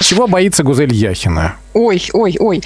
Чего 0.00 0.26
боится 0.26 0.62
Гузель 0.62 0.92
Яхина? 0.92 1.56
Ой, 1.74 2.02
ой, 2.12 2.36
ой. 2.38 2.62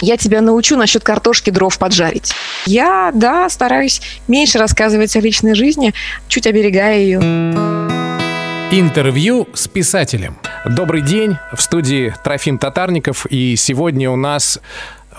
Я 0.00 0.16
тебя 0.16 0.40
научу 0.40 0.76
насчет 0.76 1.04
картошки 1.04 1.50
дров 1.50 1.76
поджарить. 1.78 2.32
Я, 2.66 3.10
да, 3.14 3.48
стараюсь 3.48 4.00
меньше 4.28 4.58
рассказывать 4.58 5.14
о 5.16 5.20
личной 5.20 5.54
жизни, 5.54 5.92
чуть 6.28 6.46
оберегая 6.46 6.98
ее. 6.98 7.18
Интервью 8.70 9.48
с 9.52 9.66
писателем. 9.68 10.38
Добрый 10.64 11.02
день, 11.02 11.36
в 11.52 11.60
студии 11.60 12.14
Трофим 12.22 12.58
Татарников, 12.58 13.26
и 13.26 13.56
сегодня 13.56 14.10
у 14.10 14.16
нас 14.16 14.60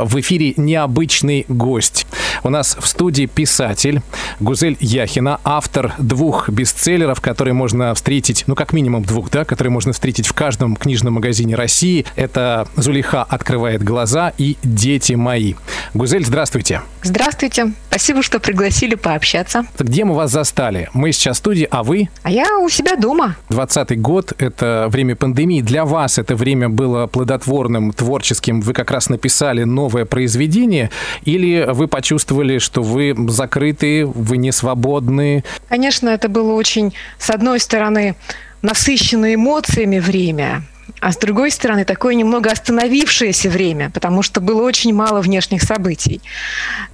в 0.05 0.19
эфире 0.19 0.53
необычный 0.57 1.45
гость. 1.47 2.05
У 2.43 2.49
нас 2.49 2.77
в 2.79 2.87
студии 2.87 3.25
писатель 3.25 4.01
Гузель 4.39 4.77
Яхина, 4.79 5.39
автор 5.43 5.93
двух 5.99 6.49
бестселлеров, 6.49 7.21
которые 7.21 7.53
можно 7.53 7.93
встретить, 7.93 8.43
ну, 8.47 8.55
как 8.55 8.73
минимум 8.73 9.03
двух, 9.03 9.29
да, 9.29 9.45
которые 9.45 9.71
можно 9.71 9.93
встретить 9.93 10.27
в 10.27 10.33
каждом 10.33 10.75
книжном 10.75 11.15
магазине 11.15 11.55
России. 11.55 12.05
Это 12.15 12.67
«Зулиха 12.75 13.23
открывает 13.23 13.83
глаза» 13.83 14.33
и 14.37 14.57
«Дети 14.63 15.13
мои». 15.13 15.53
Гузель, 15.93 16.25
здравствуйте. 16.25 16.81
Здравствуйте. 17.03 17.73
Спасибо, 17.89 18.21
что 18.23 18.39
пригласили 18.39 18.95
пообщаться. 18.95 19.65
Где 19.77 20.05
мы 20.05 20.15
вас 20.15 20.31
застали? 20.31 20.89
Мы 20.93 21.11
сейчас 21.11 21.37
в 21.37 21.39
студии, 21.39 21.67
а 21.69 21.83
вы? 21.83 22.09
А 22.23 22.31
я 22.31 22.57
у 22.59 22.69
себя 22.69 22.95
дома. 22.95 23.35
20 23.49 23.99
год— 23.99 24.33
это 24.37 24.87
время 24.89 25.15
пандемии. 25.15 25.61
Для 25.61 25.85
вас 25.85 26.17
это 26.17 26.35
время 26.35 26.69
было 26.69 27.07
плодотворным, 27.07 27.91
творческим. 27.91 28.61
Вы 28.61 28.73
как 28.73 28.91
раз 28.91 29.09
написали 29.09 29.63
новое 29.91 30.05
произведение, 30.05 30.89
или 31.25 31.65
вы 31.67 31.87
почувствовали, 31.87 32.59
что 32.59 32.81
вы 32.81 33.13
закрыты, 33.27 34.05
вы 34.05 34.37
не 34.37 34.51
свободны? 34.51 35.43
Конечно, 35.67 36.09
это 36.09 36.29
было 36.29 36.53
очень, 36.53 36.93
с 37.17 37.29
одной 37.29 37.59
стороны, 37.59 38.15
насыщенное 38.61 39.35
эмоциями 39.35 39.99
время, 39.99 40.63
а 41.01 41.11
с 41.11 41.17
другой 41.17 41.51
стороны, 41.51 41.83
такое 41.83 42.15
немного 42.15 42.51
остановившееся 42.51 43.49
время, 43.49 43.89
потому 43.89 44.23
что 44.23 44.39
было 44.39 44.61
очень 44.61 44.93
мало 44.93 45.19
внешних 45.19 45.61
событий. 45.63 46.21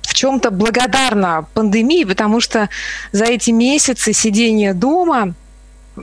В 0.02 0.14
чем-то 0.14 0.50
благодарна 0.50 1.46
пандемии, 1.54 2.04
потому 2.04 2.42
что 2.42 2.70
за 3.12 3.26
эти 3.26 3.52
месяцы 3.52 4.14
сидения 4.14 4.74
дома 4.74 5.36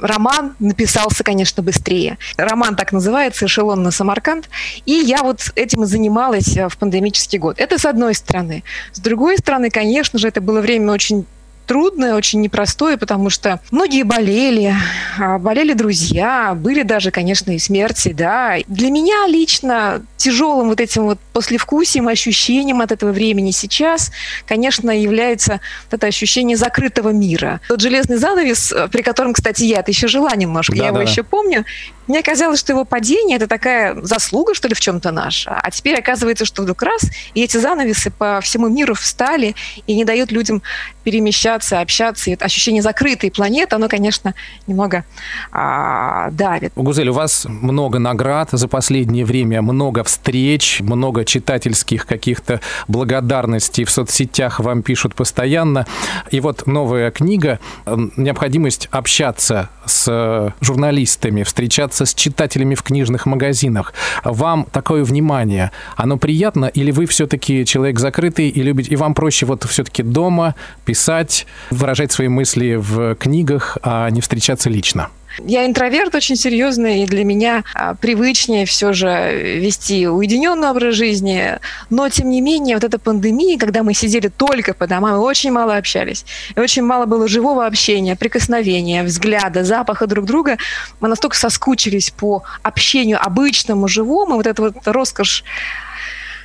роман 0.00 0.54
написался, 0.58 1.24
конечно, 1.24 1.62
быстрее. 1.62 2.18
Роман 2.36 2.76
так 2.76 2.92
называется 2.92 3.46
«Эшелон 3.46 3.82
на 3.82 3.90
Самарканд». 3.90 4.48
И 4.86 4.92
я 4.92 5.22
вот 5.22 5.52
этим 5.54 5.84
и 5.84 5.86
занималась 5.86 6.56
э, 6.56 6.68
в 6.68 6.76
пандемический 6.76 7.38
год. 7.38 7.58
Это 7.58 7.78
с 7.78 7.84
одной 7.84 8.14
стороны. 8.14 8.64
С 8.92 9.00
другой 9.00 9.38
стороны, 9.38 9.70
конечно 9.70 10.18
же, 10.18 10.28
это 10.28 10.40
было 10.40 10.60
время 10.60 10.92
очень 10.92 11.26
трудное, 11.66 12.14
очень 12.14 12.40
непростое, 12.40 12.96
потому 12.96 13.30
что 13.30 13.60
многие 13.70 14.02
болели, 14.02 14.74
а, 15.18 15.38
болели 15.38 15.72
друзья, 15.72 16.54
были 16.54 16.82
даже, 16.82 17.10
конечно, 17.10 17.50
и 17.52 17.58
смерти, 17.58 18.12
да. 18.12 18.56
Для 18.66 18.90
меня 18.90 19.26
лично 19.26 20.02
тяжелым 20.16 20.68
вот 20.68 20.80
этим 20.80 21.04
вот 21.04 21.18
послевкусием, 21.32 22.08
ощущением 22.08 22.80
от 22.80 22.92
этого 22.92 23.12
времени 23.12 23.50
сейчас, 23.50 24.10
конечно, 24.46 24.90
является 24.90 25.60
вот 25.90 25.98
это 25.98 26.06
ощущение 26.06 26.56
закрытого 26.56 27.10
мира. 27.10 27.60
Тот 27.68 27.80
железный 27.80 28.16
занавес, 28.16 28.72
при 28.90 29.02
котором, 29.02 29.32
кстати, 29.32 29.64
я 29.64 29.80
это 29.80 29.90
еще 29.90 30.08
жила 30.08 30.34
немножко, 30.34 30.72
да, 30.76 30.84
я 30.84 30.92
да, 30.92 30.98
его 30.98 31.04
да. 31.04 31.10
еще 31.10 31.22
помню, 31.22 31.64
мне 32.06 32.22
казалось, 32.22 32.60
что 32.60 32.72
его 32.72 32.84
падение– 32.84 33.36
это 33.38 33.46
такая 33.46 34.00
заслуга, 34.02 34.54
что 34.54 34.68
ли, 34.68 34.74
в 34.74 34.80
чем-то 34.80 35.10
наша. 35.10 35.58
А 35.62 35.70
теперь 35.70 35.98
оказывается, 35.98 36.44
что 36.44 36.62
вдруг 36.62 36.82
раз, 36.82 37.02
и 37.34 37.42
эти 37.42 37.56
занавесы 37.56 38.10
по 38.10 38.40
всему 38.40 38.68
миру 38.68 38.94
встали 38.94 39.54
и 39.86 39.94
не 39.94 40.04
дают 40.04 40.30
людям 40.32 40.62
перемещаться, 41.04 41.80
общаться. 41.80 42.30
И 42.30 42.34
это 42.34 42.44
ощущение 42.44 42.82
закрытой 42.82 43.30
планеты, 43.30 43.76
оно, 43.76 43.88
конечно, 43.88 44.34
немного 44.66 45.04
а, 45.52 46.30
давит. 46.30 46.72
Гузель, 46.76 47.08
у 47.08 47.14
вас 47.14 47.46
много 47.46 47.98
наград 47.98 48.48
за 48.52 48.68
последнее 48.68 49.24
время, 49.24 49.62
много 49.62 50.04
встреч, 50.04 50.80
много 50.80 51.24
читательских 51.24 52.06
каких-то 52.06 52.60
благодарностей 52.88 53.84
в 53.84 53.90
соцсетях 53.90 54.60
вам 54.60 54.82
пишут 54.82 55.14
постоянно. 55.14 55.86
И 56.30 56.40
вот 56.40 56.66
новая 56.66 57.10
книга 57.10 57.60
«Необходимость 57.86 58.88
общаться 58.90 59.70
с 59.86 60.54
журналистами, 60.60 61.42
встречаться 61.42 62.06
с 62.06 62.14
читателями 62.14 62.74
в 62.74 62.82
книжных 62.82 63.26
магазинах. 63.26 63.94
Вам 64.24 64.66
такое 64.70 65.04
внимание, 65.04 65.70
оно 65.96 66.16
приятно, 66.16 66.66
или 66.66 66.90
вы 66.90 67.06
все-таки 67.06 67.64
человек 67.64 67.98
закрытый 67.98 68.48
и 68.48 68.62
любите, 68.62 68.90
и 68.90 68.96
вам 68.96 69.14
проще 69.14 69.46
вот 69.46 69.64
все-таки 69.64 70.02
дома 70.02 70.54
писать, 70.84 71.46
выражать 71.70 72.12
свои 72.12 72.28
мысли 72.28 72.76
в 72.76 73.14
книгах, 73.16 73.78
а 73.82 74.08
не 74.10 74.20
встречаться 74.20 74.70
лично? 74.70 75.08
Я 75.38 75.66
интроверт 75.66 76.14
очень 76.14 76.36
серьезный, 76.36 77.02
и 77.02 77.06
для 77.06 77.24
меня 77.24 77.64
а, 77.74 77.94
привычнее 77.94 78.66
все 78.66 78.92
же 78.92 79.58
вести 79.60 80.06
уединенный 80.08 80.70
образ 80.70 80.94
жизни. 80.94 81.58
Но, 81.90 82.08
тем 82.08 82.30
не 82.30 82.40
менее, 82.40 82.76
вот 82.76 82.84
эта 82.84 82.98
пандемия, 82.98 83.58
когда 83.58 83.82
мы 83.82 83.94
сидели 83.94 84.28
только 84.28 84.74
по 84.74 84.86
домам, 84.86 85.16
и 85.16 85.18
очень 85.18 85.50
мало 85.50 85.76
общались, 85.76 86.24
и 86.54 86.60
очень 86.60 86.82
мало 86.82 87.06
было 87.06 87.26
живого 87.28 87.66
общения, 87.66 88.16
прикосновения, 88.16 89.02
взгляда, 89.02 89.64
запаха 89.64 90.06
друг 90.06 90.24
друга, 90.24 90.56
мы 91.00 91.08
настолько 91.08 91.36
соскучились 91.36 92.10
по 92.10 92.44
общению 92.62 93.24
обычному, 93.24 93.88
живому, 93.88 94.36
вот 94.36 94.46
эта 94.46 94.62
вот 94.62 94.76
роскошь 94.84 95.44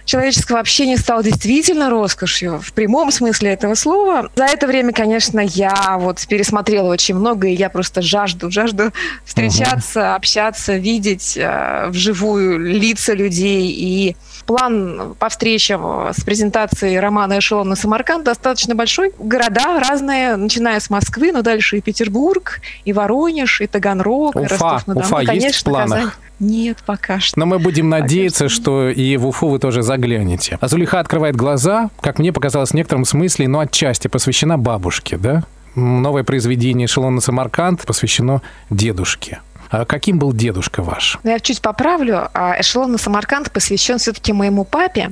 человеческого 0.10 0.60
общения 0.60 0.98
стало 0.98 1.22
действительно 1.22 1.92
роскошью 1.92 2.60
в 2.60 2.74
прямом 2.74 3.12
смысле 3.12 3.52
этого 3.52 3.76
слова. 3.76 4.28
За 4.36 4.46
это 4.46 4.66
время, 4.66 4.92
конечно, 4.92 5.40
я 5.40 5.98
вот 6.00 6.26
пересмотрела 6.28 6.90
очень 6.90 7.14
много, 7.14 7.48
и 7.48 7.54
я 7.54 7.70
просто 7.70 8.02
жажду, 8.02 8.50
жажду 8.50 8.92
встречаться, 9.24 10.00
uh-huh. 10.00 10.16
общаться, 10.16 10.78
видеть 10.78 11.38
э, 11.38 11.90
вживую 11.90 12.58
лица 12.58 13.14
людей. 13.14 13.68
И 13.70 14.16
план 14.50 15.14
по 15.20 15.30
встречам 15.30 16.08
с 16.12 16.24
презентацией 16.24 17.00
романа 17.00 17.38
«Эшелон 17.38 17.70
на 17.70 17.76
Самарканд» 17.76 18.26
достаточно 18.26 18.74
большой. 18.74 19.12
Города 19.20 19.80
разные, 19.80 20.38
начиная 20.38 20.80
с 20.80 20.90
Москвы, 20.90 21.32
но 21.32 21.44
дальше 21.44 21.78
и 21.78 21.82
Петербург, 21.82 22.60
и 22.84 22.92
Воронеж, 22.92 23.62
и 23.62 23.68
Таганрог, 23.68 24.36
Уфа, 24.36 24.40
и 24.40 24.48
Ростов-на-Дону. 24.48 25.06
Уфа 25.06 25.18
конечно, 25.18 25.46
есть 25.46 25.60
в 25.60 25.64
планах? 25.66 26.00
Казань. 26.00 26.12
Нет, 26.40 26.78
пока 26.84 27.20
что. 27.20 27.38
Но 27.38 27.46
мы 27.46 27.60
будем 27.60 27.90
надеяться, 27.90 28.46
пока 28.46 28.56
что 28.56 28.90
и 28.90 29.18
в 29.18 29.28
Уфу 29.28 29.50
вы 29.50 29.60
тоже 29.60 29.84
заглянете. 29.84 30.58
А 30.60 30.68
Зулиха 30.68 31.00
открывает 31.00 31.36
глаза, 31.36 31.92
как 32.02 32.18
мне 32.18 32.34
показалось 32.34 32.72
в 32.72 32.74
некотором 32.74 33.06
смысле, 33.06 33.48
но 33.48 33.60
отчасти 33.60 34.08
посвящена 34.08 34.58
бабушке, 34.58 35.18
да? 35.18 35.44
Новое 35.76 36.24
произведение 36.24 36.88
«Эшелон 36.88 37.22
Самарканд» 37.22 37.86
посвящено 37.86 38.42
дедушке. 38.72 39.42
А 39.70 39.86
каким 39.86 40.18
был 40.18 40.34
дедушка 40.34 40.82
ваш? 40.82 41.20
Ну, 41.24 41.32
я 41.32 41.40
чуть 41.40 41.62
поправлю. 41.62 42.30
А 42.34 42.60
«Эшелон 42.60 42.92
на 42.92 42.98
Самарканд» 42.98 43.52
посвящен 43.52 44.00
все-таки 44.00 44.34
моему 44.34 44.64
папе, 44.64 45.12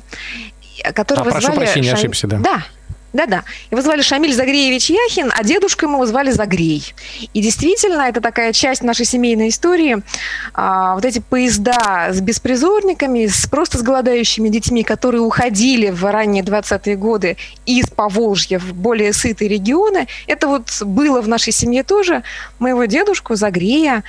которого 0.93 1.29
а, 1.29 1.31
прошу 1.31 1.47
звали... 1.47 1.57
прощения, 1.59 1.89
Шам... 1.89 1.99
ошибся, 1.99 2.27
да. 2.27 2.37
Да, 2.39 2.63
да-да. 3.13 3.43
Его 3.71 3.81
звали 3.81 4.01
Шамиль 4.01 4.33
Загреевич 4.33 4.89
Яхин, 4.89 5.31
а 5.35 5.43
дедушку 5.43 5.85
ему 5.85 6.05
звали 6.05 6.31
Загрей. 6.31 6.93
И 7.33 7.41
действительно, 7.41 8.01
это 8.01 8.19
такая 8.19 8.51
часть 8.51 8.83
нашей 8.83 9.05
семейной 9.05 9.49
истории. 9.49 9.97
А, 10.53 10.95
вот 10.95 11.05
эти 11.05 11.19
поезда 11.19 12.09
с 12.11 12.19
беспризорниками, 12.19 13.27
с 13.27 13.47
просто 13.47 13.77
с 13.77 13.81
голодающими 13.81 14.49
детьми, 14.49 14.83
которые 14.83 15.21
уходили 15.21 15.89
в 15.89 16.03
ранние 16.11 16.43
20-е 16.43 16.95
годы 16.95 17.37
из 17.65 17.87
Поволжья 17.89 18.59
в 18.59 18.73
более 18.73 19.13
сытые 19.13 19.49
регионы, 19.49 20.07
это 20.25 20.47
вот 20.47 20.81
было 20.81 21.21
в 21.21 21.27
нашей 21.27 21.53
семье 21.53 21.83
тоже. 21.83 22.23
Моего 22.59 22.85
дедушку 22.85 23.35
Загрея 23.35 24.03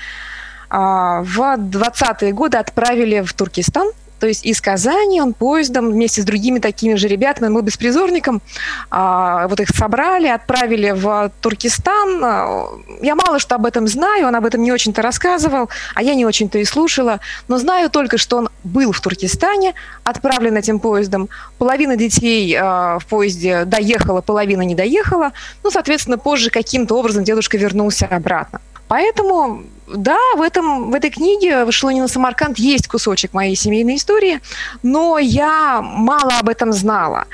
в 0.71 1.57
20-е 1.57 2.33
годы 2.33 2.59
отправили 2.59 3.21
в 3.21 3.33
Туркестан– 3.33 3.91
то 4.19 4.27
есть 4.27 4.45
из 4.45 4.61
Казани 4.61 5.21
он 5.21 5.33
поездом 5.33 5.91
вместе 5.91 6.23
с 6.23 6.25
другими 6.25 6.59
такими 6.59 6.95
же 6.95 7.09
ребятами, 7.09 7.49
мы 7.49 7.63
беспризорником, 7.63 8.43
а, 8.91 9.47
вот 9.49 9.61
их 9.61 9.69
собрали, 9.71 10.27
отправили 10.27 10.91
в 10.91 11.31
Туркестан. 11.41 12.21
Я 13.01 13.15
мало 13.15 13.39
что 13.39 13.55
об 13.55 13.67
этом 13.67 13.87
знаю, 13.87 14.27
он 14.27 14.35
об 14.35 14.45
этом 14.45 14.63
не 14.63 14.73
очень-то 14.73 15.03
рассказывал, 15.03 15.71
а 15.95 16.03
я 16.03 16.15
не 16.15 16.27
очень-то 16.27 16.59
и 16.59 16.65
слушала. 16.65 17.21
Но 17.47 17.59
знаю 17.59 17.91
только, 17.91 18.19
что 18.19 18.39
он 18.39 18.49
был 18.65 18.93
в 18.93 19.01
Туркестане, 19.01 19.75
отправлен 20.05 20.57
этим 20.57 20.81
поездом. 20.81 21.29
Половина 21.59 21.97
детей 21.97 22.57
а, 22.59 22.99
в 22.99 23.07
поезде 23.07 23.65
доехала, 23.65 24.21
половина 24.21 24.63
не 24.63 24.75
доехала. 24.75 25.33
Ну, 25.63 25.71
соответственно, 25.71 26.19
позже 26.19 26.51
каким-то 26.51 26.97
образом 26.97 27.23
дедушка 27.23 27.57
вернулся 27.57 28.07
обратно. 28.07 28.61
Поэтому, 28.89 29.65
да, 29.95 30.19
в, 30.37 30.43
этом, 30.43 30.91
в 30.91 30.95
этой 30.95 31.11
книге 31.11 31.65
в 31.65 31.71
«Эшелоне 31.71 32.03
на 32.03 32.09
Самарканд» 32.09 32.59
есть 32.59 32.89
кусочек 32.89 33.33
моей 33.35 33.57
семейной 33.57 33.97
истории, 33.97 34.41
но 34.83 35.19
я 35.19 35.81
мало 35.83 36.39
об 36.39 36.49
этом 36.49 36.73
знала. 36.73 37.27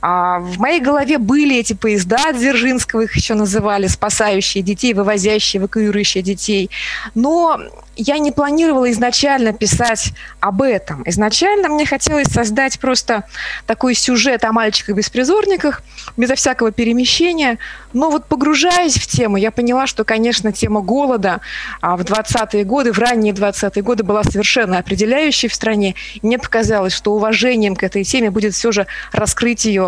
А 0.00 0.38
в 0.38 0.58
моей 0.58 0.80
голове 0.80 1.18
были 1.18 1.56
эти 1.56 1.72
поезда 1.72 2.32
Дзержинского, 2.32 3.02
их 3.02 3.16
еще 3.16 3.34
называли, 3.34 3.88
спасающие 3.88 4.62
детей, 4.62 4.94
вывозящие, 4.94 5.60
эвакуирующие 5.60 6.22
детей. 6.22 6.70
Но 7.14 7.60
я 7.98 8.18
не 8.18 8.30
планировала 8.30 8.88
изначально 8.92 9.52
писать 9.52 10.12
об 10.38 10.62
этом. 10.62 11.02
Изначально 11.04 11.68
мне 11.68 11.84
хотелось 11.84 12.28
создать 12.28 12.78
просто 12.78 13.24
такой 13.66 13.94
сюжет 13.94 14.44
о 14.44 14.52
мальчиках-беспризорниках, 14.52 15.82
безо 16.16 16.36
всякого 16.36 16.70
перемещения. 16.70 17.58
Но 17.92 18.10
вот 18.10 18.26
погружаясь 18.26 18.94
в 18.94 19.08
тему, 19.08 19.36
я 19.36 19.50
поняла, 19.50 19.88
что, 19.88 20.04
конечно, 20.04 20.52
тема 20.52 20.80
голода 20.80 21.40
а, 21.80 21.96
в 21.96 22.02
20-е 22.02 22.62
годы, 22.62 22.92
в 22.92 22.98
ранние 23.00 23.34
20-е 23.34 23.82
годы 23.82 24.04
была 24.04 24.22
совершенно 24.22 24.78
определяющей 24.78 25.48
в 25.48 25.54
стране. 25.54 25.96
И 26.14 26.20
мне 26.24 26.38
показалось, 26.38 26.92
что 26.92 27.12
уважением 27.14 27.74
к 27.74 27.82
этой 27.82 28.04
теме 28.04 28.30
будет 28.30 28.54
все 28.54 28.70
же 28.70 28.86
раскрыть 29.10 29.64
ее 29.64 29.87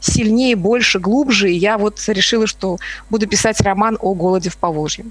сильнее, 0.00 0.56
больше, 0.56 0.98
глубже. 0.98 1.50
И 1.50 1.56
я 1.56 1.78
вот 1.78 2.02
решила, 2.08 2.46
что 2.46 2.78
буду 3.10 3.26
писать 3.26 3.60
роман 3.60 3.96
о 4.00 4.14
голоде 4.14 4.50
в 4.50 4.56
Поволжье. 4.56 5.04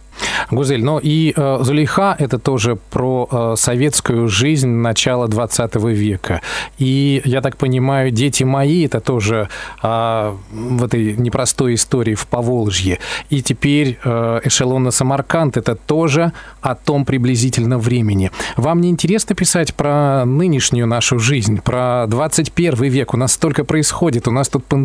Гузель, 0.51 0.83
но 0.83 0.99
и 1.01 1.33
э, 1.35 1.57
Зулейха– 1.61 2.15
это 2.19 2.39
тоже 2.39 2.77
про 2.89 3.27
э, 3.31 3.53
советскую 3.57 4.27
жизнь 4.27 4.69
начала 4.69 5.27
20 5.27 5.75
века. 5.75 6.41
И, 6.77 7.21
я 7.25 7.41
так 7.41 7.57
понимаю, 7.57 8.11
«Дети 8.11 8.43
мои»– 8.43 8.85
это 8.87 8.99
тоже 8.99 9.49
э, 9.83 10.35
в 10.51 10.83
этой 10.83 11.15
непростой 11.15 11.75
истории 11.75 12.15
в 12.15 12.27
Поволжье. 12.27 12.99
И 13.29 13.41
теперь 13.41 13.99
э, 14.03 14.39
«Эшелон 14.43 14.83
на 14.83 14.91
Самарканд»– 14.91 15.57
это 15.57 15.75
тоже 15.75 16.33
о 16.61 16.75
том 16.75 17.05
приблизительно 17.05 17.77
времени. 17.77 18.31
Вам 18.57 18.81
не 18.81 18.89
интересно 18.89 19.35
писать 19.35 19.73
про 19.75 20.25
нынешнюю 20.25 20.87
нашу 20.87 21.19
жизнь, 21.19 21.61
про 21.61 22.05
21 22.07 22.89
век? 22.89 23.13
У 23.13 23.17
нас 23.17 23.33
столько 23.33 23.63
происходит, 23.63 24.27
у 24.27 24.31
нас 24.31 24.49
тут 24.49 24.65
пандемия, 24.65 24.78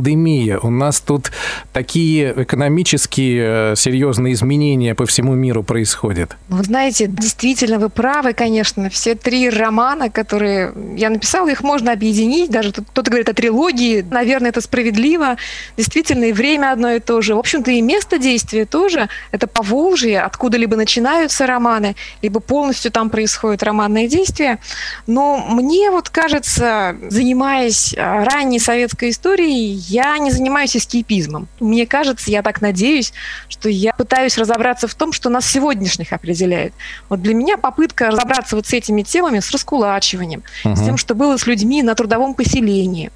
у 0.63 0.71
нас 0.71 1.01
тут 1.01 1.31
такие 1.73 2.35
экономические 2.43 3.73
э, 3.73 3.77
серьезные 3.77 4.35
изменения 4.35 4.95
по 4.95 5.07
всему 5.07 5.35
миру 5.35 5.63
происходят. 5.63 6.37
Вы 6.49 6.63
знаете, 6.65 7.07
действительно, 7.07 7.79
вы 7.79 7.89
правы, 7.89 8.33
конечно. 8.33 8.91
Все 8.91 9.15
три 9.15 9.51
романа, 9.51 10.11
которые 10.11 10.73
я 10.97 11.11
написала, 11.11 11.49
их 11.49 11.63
можно 11.63 11.93
объединить. 11.93 12.51
Даже 12.51 12.73
кто-то 12.73 13.11
говорит 13.11 13.29
о 13.29 13.35
трилогии. 13.35 14.05
Наверное, 14.11 14.51
это 14.51 14.61
справедливо. 14.61 15.37
Действительно, 15.77 16.25
и 16.25 16.33
время 16.33 16.73
одно 16.73 16.93
и 16.93 17.01
то 17.01 17.21
же. 17.21 17.35
В 17.35 17.39
общем-то, 17.39 17.71
и 17.71 17.81
место 17.81 18.19
действия 18.19 18.65
тоже. 18.65 19.09
Это 19.31 19.47
Поволжье, 19.47 20.21
откуда 20.21 20.57
либо 20.57 20.77
начинаются 20.77 21.47
романы, 21.47 21.97
либо 22.23 22.41
полностью 22.41 22.91
там 22.91 23.11
происходит 23.11 23.63
романное 23.63 24.09
действие. 24.09 24.59
Но 25.07 25.39
мне 25.39 25.91
вот 25.91 26.09
кажется, 26.11 26.97
занимаясь 27.09 27.95
а, 27.97 28.25
ранней 28.25 28.59
советской 28.59 29.11
историей, 29.11 29.84
я 29.89 30.19
не 30.19 30.31
занимаюсь 30.31 30.77
эскейпизмом. 30.77 31.49
Мне 31.61 31.87
кажется, 31.87 32.31
я 32.31 32.43
так 32.43 32.61
надеюсь, 32.61 33.13
что 33.49 33.69
я 33.69 33.93
пытаюсь 33.93 34.39
разобраться 34.39 34.89
в 34.89 34.95
том, 34.95 35.13
что 35.13 35.29
нас 35.31 35.47
сегодняшних 35.47 36.13
определяет. 36.13 36.73
Вот 37.09 37.23
для 37.23 37.35
меня 37.35 37.57
попытка 37.57 38.09
разобраться 38.09 38.57
вот 38.57 38.67
с 38.67 38.73
этими 38.73 39.03
темами, 39.03 39.41
с 39.41 39.51
раскулачиванием, 39.51 40.43
угу. 40.65 40.77
с 40.77 40.85
тем, 40.85 40.97
что 40.97 41.15
было 41.15 41.37
с 41.37 41.47
людьми 41.47 41.83
на 41.83 41.95
трудовом 41.95 42.35
поселении, 42.35 43.11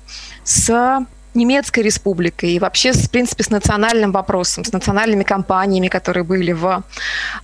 с 0.44 1.06
немецкой 1.34 1.80
республикой 1.80 2.52
и 2.52 2.58
вообще, 2.58 2.92
в 2.92 3.10
принципе, 3.10 3.44
с 3.44 3.50
национальным 3.50 4.12
вопросом, 4.12 4.64
с 4.64 4.72
национальными 4.72 5.24
компаниями, 5.24 5.88
которые 5.88 6.24
были 6.24 6.52
в, 6.52 6.82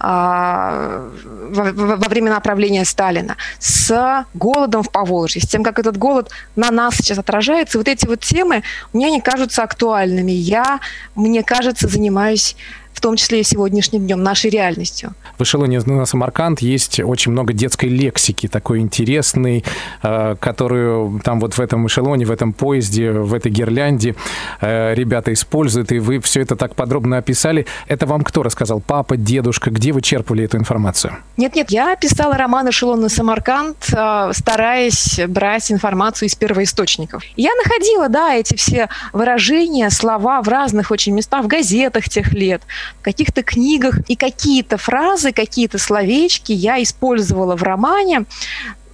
а, 0.01 1.11
во, 1.51 1.73
во 1.73 2.09
времена 2.09 2.41
правления 2.41 2.85
Сталина, 2.85 3.37
с 3.59 4.27
голодом 4.35 4.83
в 4.83 4.91
Поволжье, 4.91 5.43
с 5.43 5.49
тем, 5.49 5.63
как 5.63 5.79
этот 5.79 5.97
голод 5.97 6.31
на 6.57 6.71
нас 6.71 6.97
сейчас 6.97 7.19
отражается. 7.19 7.79
Вот 7.79 7.89
эти 7.89 8.07
вот 8.07 8.21
темы 8.21 8.63
мне 8.93 9.11
не 9.11 9.21
кажутся 9.21 9.63
актуальными. 9.63 10.33
Я, 10.33 10.81
мне 11.15 11.43
кажется, 11.43 11.89
занимаюсь 11.89 12.57
в 12.95 13.01
том 13.01 13.17
числе 13.17 13.41
и 13.41 13.43
сегодняшним 13.43 14.07
днем, 14.07 14.23
нашей 14.23 14.51
реальностью. 14.51 15.15
В 15.39 15.43
эшелоне 15.43 15.81
на 15.81 16.07
Самарканд 16.07 16.61
есть 16.61 17.01
очень 17.01 17.33
много 17.33 17.53
детской 17.53 17.89
лексики, 17.89 18.47
такой 18.47 18.79
интересной, 18.79 19.65
э, 20.03 20.37
которую 20.41 21.21
там 21.25 21.41
вот 21.41 21.55
в 21.55 21.61
этом 21.61 21.87
эшелоне, 21.87 22.25
в 22.25 22.31
этом 22.31 22.53
поезде, 22.53 23.11
в 23.11 23.35
этой 23.35 23.51
гирлянде 23.51 24.15
э, 24.61 24.95
ребята 24.95 25.33
используют, 25.33 25.93
и 25.93 25.99
вы 25.99 26.21
все 26.21 26.41
это 26.41 26.57
так 26.57 26.75
подробно 26.75 27.19
описали. 27.19 27.67
Это 27.89 28.07
вам 28.07 28.23
кто 28.23 28.43
рассказал? 28.43 28.81
Папа, 28.81 29.17
дедушка? 29.17 29.71
Где 29.71 29.93
вы 29.93 30.01
черпали 30.01 30.45
эту 30.45 30.57
информацию? 30.57 31.15
Нет-нет, 31.37 31.71
я 31.71 31.97
писала 31.97 32.37
роман 32.37 32.71
«Эшелон 32.71 33.01
на 33.01 33.09
Самарканд», 33.09 33.77
э, 33.93 34.31
стараясь 34.33 35.21
брать 35.27 35.73
информацию 35.73 36.29
из 36.29 36.37
первоисточников. 36.37 37.25
Я 37.37 37.51
находила, 37.57 38.09
да, 38.09 38.35
эти 38.35 38.55
все 38.55 38.89
выражения, 39.13 39.91
слова 39.91 40.43
в 40.43 40.49
разных 40.49 40.93
очень 40.93 41.13
местах, 41.13 41.45
в 41.45 41.49
газетах 41.49 42.09
тех 42.09 42.33
лет, 42.33 42.63
в 43.01 43.03
каких-то 43.03 43.43
книгах. 43.43 43.99
И 44.09 44.17
какие-то 44.17 44.77
фразы, 44.77 45.33
какие-то 45.33 45.79
словечки 45.79 46.53
я 46.53 46.83
использовала 46.83 47.57
в 47.57 47.63
романе 47.63 48.25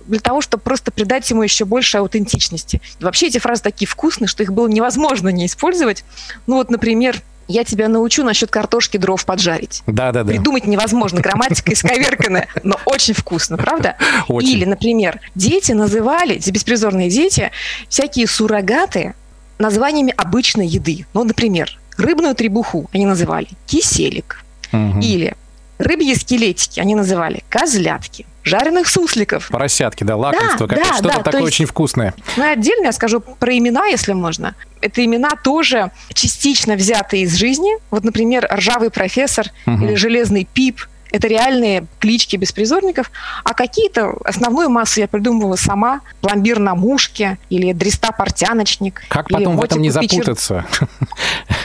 для 0.06 0.20
того, 0.20 0.40
чтобы 0.40 0.62
просто 0.62 0.90
придать 0.90 1.28
ему 1.30 1.42
еще 1.42 1.64
больше 1.64 1.98
аутентичности. 1.98 2.80
Вообще 3.00 3.28
эти 3.28 3.38
фразы 3.38 3.62
такие 3.62 3.86
вкусные, 3.86 4.28
что 4.28 4.42
их 4.42 4.52
было 4.52 4.68
невозможно 4.68 5.28
не 5.28 5.46
использовать. 5.46 6.04
Ну 6.46 6.56
вот, 6.56 6.70
например, 6.70 7.22
я 7.50 7.64
тебя 7.64 7.88
научу 7.88 8.22
насчет 8.22 8.50
картошки 8.50 8.96
дров 8.96 9.24
поджарить. 9.24 9.82
Да, 9.86 10.12
да, 10.12 10.22
да. 10.22 10.30
Придумать 10.32 10.66
невозможно, 10.66 11.20
грамматика 11.20 11.72
исковерканная, 11.72 12.46
но 12.62 12.78
очень 12.84 13.12
вкусно, 13.12 13.56
правда? 13.56 13.96
Очень. 14.28 14.50
Или, 14.50 14.64
например, 14.66 15.20
дети 15.34 15.72
называли, 15.72 16.40
беспризорные 16.46 17.10
дети, 17.10 17.50
всякие 17.88 18.28
суррогаты 18.28 19.14
названиями 19.58 20.14
обычной 20.16 20.68
еды. 20.68 21.06
Ну, 21.12 21.24
например, 21.24 21.79
Рыбную 22.00 22.34
требуху 22.34 22.88
они 22.92 23.06
называли 23.06 23.48
киселик. 23.66 24.44
Угу. 24.72 25.00
Или 25.00 25.34
рыбьи 25.78 26.14
скелетики 26.14 26.80
они 26.80 26.94
называли 26.94 27.42
козлятки. 27.48 28.26
Жареных 28.42 28.88
сусликов. 28.88 29.48
Поросятки, 29.48 30.02
да, 30.02 30.16
лакомство, 30.16 30.66
да, 30.66 30.76
да, 30.76 30.94
что-то 30.94 31.16
да, 31.16 31.22
такое 31.22 31.42
есть, 31.42 31.54
очень 31.54 31.66
вкусное. 31.66 32.14
Ну, 32.36 32.50
отдельно 32.50 32.86
я 32.86 32.92
скажу 32.92 33.20
про 33.20 33.56
имена, 33.56 33.86
если 33.86 34.14
можно. 34.14 34.54
Это 34.80 35.04
имена 35.04 35.30
тоже 35.44 35.90
частично 36.14 36.74
взятые 36.74 37.24
из 37.24 37.34
жизни. 37.34 37.72
Вот, 37.90 38.02
например, 38.02 38.48
ржавый 38.50 38.90
профессор 38.90 39.46
угу. 39.66 39.84
или 39.84 39.94
железный 39.94 40.48
пип– 40.50 40.80
это 41.10 41.28
реальные 41.28 41.86
клички 41.98 42.36
беспризорников, 42.36 43.10
а 43.44 43.54
какие-то, 43.54 44.14
основную 44.24 44.70
массу 44.70 45.00
я 45.00 45.08
придумывала 45.08 45.56
сама. 45.56 46.00
Пломбир 46.20 46.58
на 46.58 46.74
мушке 46.74 47.38
или 47.48 47.72
дреста-портяночник. 47.72 49.02
Как 49.08 49.28
потом 49.28 49.56
в 49.56 49.62
этом 49.62 49.80
не 49.80 49.90
запутаться? 49.90 50.66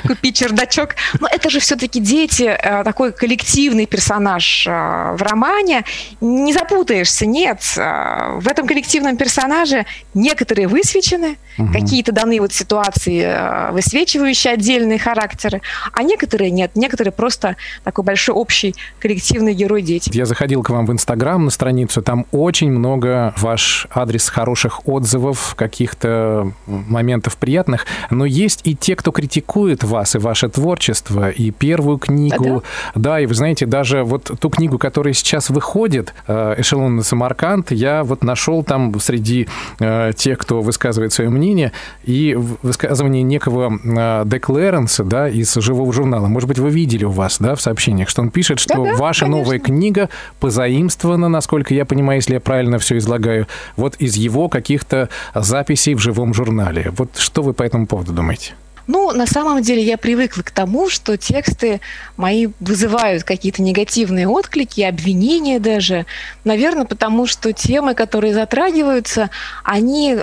Купить 0.08 0.38
чердачок. 0.38 0.96
Но 1.20 1.28
это 1.28 1.50
же 1.50 1.60
все-таки 1.60 2.00
дети, 2.00 2.44
э, 2.44 2.84
такой 2.84 3.12
коллективный 3.12 3.86
персонаж 3.86 4.66
э, 4.68 4.72
в 4.72 5.22
романе. 5.22 5.84
Не 6.22 6.54
запутаешься, 6.54 7.26
нет. 7.26 7.62
Э, 7.78 8.38
в 8.40 8.48
этом 8.48 8.68
коллективном 8.68 9.18
персонаже 9.18 9.86
некоторые 10.14 10.68
высвечены, 10.68 11.38
угу. 11.58 11.72
какие-то 11.72 12.12
даны 12.12 12.40
вот 12.40 12.54
ситуации, 12.54 13.72
высвечивающие 13.72 14.54
отдельные 14.54 15.00
характеры, 15.00 15.62
а 15.94 16.04
некоторые 16.04 16.52
нет. 16.52 16.72
Некоторые 16.76 17.12
просто 17.12 17.56
такой 17.84 18.04
большой 18.04 18.36
общий 18.36 18.76
коллектив 19.00 19.35
позитивный 19.36 19.54
герой 19.54 19.82
дети. 19.82 20.10
Я 20.14 20.26
заходил 20.26 20.64
к 20.64 20.70
вам 20.70 20.86
в 20.86 20.92
Инстаграм 20.92 21.44
на 21.44 21.52
страницу, 21.52 22.02
там 22.02 22.26
очень 22.32 22.72
много 22.72 23.34
ваш 23.38 23.88
адрес 23.92 24.30
хороших 24.30 24.88
отзывов, 24.88 25.56
каких-то 25.58 26.52
моментов 26.66 27.36
приятных, 27.36 27.86
но 28.10 28.26
есть 28.26 28.62
и 28.64 28.76
те, 28.76 28.96
кто 28.96 29.12
критикует 29.12 29.84
вас 29.84 30.16
и 30.16 30.20
ваше 30.20 30.48
творчество, 30.48 31.30
и 31.30 31.52
первую 31.52 31.98
книгу. 31.98 32.64
Да, 32.96 33.02
да 33.16 33.20
и 33.20 33.26
вы 33.26 33.34
знаете, 33.34 33.66
даже 33.66 34.04
вот 34.04 34.32
ту 34.40 34.50
книгу, 34.50 34.78
которая 34.78 35.14
сейчас 35.14 35.50
выходит, 35.50 36.14
э, 36.28 36.56
«Эшелон 36.58 36.98
на 36.98 37.04
Самарканд», 37.04 37.72
я 37.72 38.04
вот 38.04 38.24
нашел 38.24 38.64
там 38.64 38.98
среди 39.00 39.48
э, 39.80 40.12
тех, 40.16 40.38
кто 40.38 40.62
высказывает 40.62 41.12
свое 41.12 41.30
мнение, 41.30 41.74
и 42.04 42.38
высказывание 42.62 43.24
некого 43.24 43.74
э, 43.84 44.24
Деклеренса, 44.26 45.04
да, 45.04 45.28
из 45.28 45.54
«Живого 45.56 45.92
журнала». 45.92 46.28
Может 46.28 46.48
быть, 46.48 46.60
вы 46.60 46.70
видели 46.70 47.04
у 47.04 47.12
вас, 47.12 47.38
да, 47.40 47.56
в 47.56 47.62
сообщениях, 47.62 48.10
что 48.10 48.22
он 48.22 48.30
пишет, 48.30 48.60
что 48.60 48.86
да, 48.86 48.92
да. 48.92 48.98
ваши 48.98 49.25
Ваша 49.26 49.38
новая 49.38 49.60
книга 49.60 50.10
позаимствована, 50.40 51.30
насколько 51.30 51.74
я 51.74 51.86
понимаю, 51.86 52.20
если 52.20 52.36
я 52.36 52.40
правильно 52.40 52.78
все 52.80 52.98
излагаю, 52.98 53.48
вот 53.76 53.96
из 53.96 54.16
его 54.16 54.50
каких-то 54.50 55.10
записей 55.34 55.96
в 55.96 56.00
живом 56.00 56.34
журнале. 56.34 56.92
Вот 56.96 57.18
что 57.18 57.42
вы 57.42 57.54
по 57.54 57.64
этому 57.64 57.88
поводу 57.88 58.14
думаете? 58.14 58.54
Ну, 58.88 59.12
на 59.14 59.26
самом 59.26 59.64
деле 59.64 59.82
я 59.82 59.98
привыкла 59.98 60.44
к 60.44 60.52
тому, 60.52 60.90
что 60.90 61.18
тексты 61.18 61.82
мои 62.18 62.50
вызывают 62.60 63.24
какие-то 63.24 63.64
негативные 63.64 64.28
отклики, 64.28 64.82
обвинения 64.82 65.60
даже. 65.60 66.06
Наверное, 66.44 66.86
потому 66.86 67.26
что 67.26 67.52
темы, 67.52 67.96
которые 67.96 68.36
затрагиваются, 68.36 69.32
они 69.64 70.20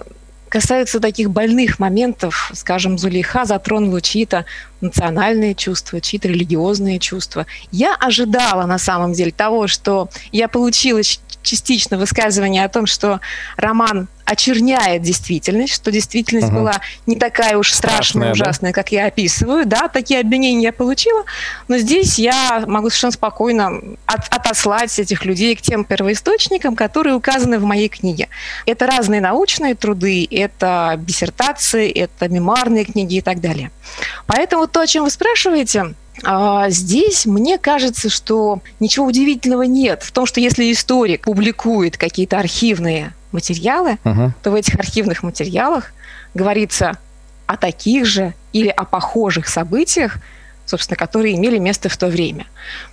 касаются 0.53 1.01
таких 1.01 1.31
больных 1.31 1.79
моментов, 1.79 2.51
скажем, 2.53 2.99
Зулейха 2.99 3.47
затронула 3.47 4.03
чьи-то 4.03 4.45
национальные 4.83 5.55
чувства, 5.55 5.99
чьи-то 5.99 6.29
религиозные 6.29 6.99
чувства. 6.99 7.47
Я 7.71 7.95
ожидала 7.95 8.67
на 8.67 8.77
самом 8.77 9.15
деле 9.15 9.31
того, 9.33 9.67
что 9.67 10.11
я 10.31 10.49
получила 10.49 11.01
частично 11.43 11.99
высказывание 11.99 12.65
о 12.65 12.69
том, 12.69 12.87
что 12.87 13.21
роман 13.57 14.09
очерняет 14.25 15.03
действительность, 15.03 15.75
что 15.75 15.91
действительность 15.91 16.49
угу. 16.49 16.61
была 16.61 16.81
не 17.07 17.17
такая 17.17 17.57
уж 17.57 17.73
страшная, 17.73 18.03
Страшная 18.03 18.33
ужасная, 18.33 18.71
да? 18.71 18.75
как 18.75 18.93
я 18.93 19.07
описываю. 19.07 19.67
Да, 19.67 19.89
такие 19.89 20.21
обвинения 20.21 20.63
я 20.63 20.73
получила, 20.73 21.25
но 21.69 21.77
здесь 21.79 22.19
я 22.19 22.65
могу 22.67 22.89
совершенно 22.89 23.13
спокойно 23.13 23.71
от, 24.07 24.29
отослать 24.31 24.97
этих 24.99 25.25
людей 25.25 25.55
к 25.57 25.61
тем 25.61 25.85
первоисточникам, 25.85 26.77
которые 26.77 27.15
указаны 27.15 27.59
в 27.59 27.65
моей 27.65 27.89
книге. 27.89 28.29
Это 28.65 28.87
разные 28.87 29.21
научные 29.21 29.75
труды, 29.75 30.27
это 30.31 30.95
диссертации, 30.99 31.91
это 31.91 32.29
мемуарные 32.29 32.85
книги 32.85 33.17
и 33.17 33.21
так 33.21 33.41
далее. 33.41 33.71
Поэтому 34.27 34.67
то, 34.67 34.81
о 34.81 34.87
чем 34.87 35.05
вы 35.05 35.11
спрашиваете, 35.11 35.95
а 36.23 36.69
здесь 36.71 37.27
мне 37.27 37.59
кажется, 37.59 38.11
что 38.11 38.61
ничего 38.81 39.07
удивительного 39.07 39.63
нет 39.63 40.03
в 40.03 40.13
том, 40.13 40.27
что 40.27 40.41
если 40.41 40.71
историк 40.71 41.23
публикует 41.23 41.97
какие-то 41.97 42.39
архивные 42.39 43.15
материалы, 43.33 43.99
uh-huh. 44.05 44.31
то 44.43 44.51
в 44.51 44.55
этих 44.55 44.75
архивных 44.79 45.23
материалах 45.23 45.93
говорится 46.35 46.99
о 47.47 47.57
таких 47.57 48.05
же 48.05 48.35
или 48.53 48.69
о 48.69 48.85
похожих 48.85 49.49
событиях, 49.49 50.19
собственно, 50.67 50.97
которые 50.97 51.35
имели 51.35 51.59
место 51.59 51.89
в 51.89 51.97
то 51.97 52.09
время. 52.09 52.47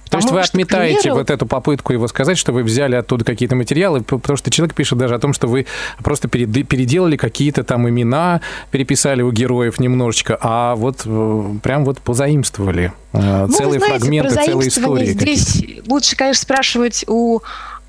То 0.10 0.18
есть 0.18 0.32
вы 0.32 0.40
отметаете 0.40 1.02
примеру... 1.02 1.20
вот 1.20 1.30
эту 1.30 1.46
попытку 1.46 1.94
его 1.94 2.08
сказать, 2.08 2.38
что 2.38 2.52
вы 2.52 2.64
взяли 2.64 2.96
оттуда 2.96 3.24
какие-то 3.24 3.56
материалы, 3.56 4.02
потому 4.02 4.38
что 4.38 4.50
человек 4.50 4.76
пишет 4.76 4.98
даже 4.98 5.16
о 5.16 5.20
том, 5.20 5.34
что 5.34 5.48
вы 5.48 5.66
просто 6.04 6.28
переделали 6.28 7.16
какие-то 7.16 7.64
там 7.64 7.88
имена, 7.88 8.42
переписали 8.72 9.22
у 9.22 9.32
героев 9.32 9.80
немножечко, 9.80 10.38
а 10.42 10.76
вот 10.76 11.04
э, 11.06 11.44
прям 11.62 11.86
вот 11.86 12.00
позаимствовали 12.00 12.94
э, 13.14 13.46
ну, 13.48 13.54
целые 13.54 13.80
знаете, 13.80 14.00
фрагменты, 14.00 14.36
целые 14.36 14.70
истории. 14.70 15.06
Здесь 15.06 15.64
лучше, 15.88 16.16
конечно, 16.16 16.42
спрашивать 16.42 17.06
у 17.08 17.40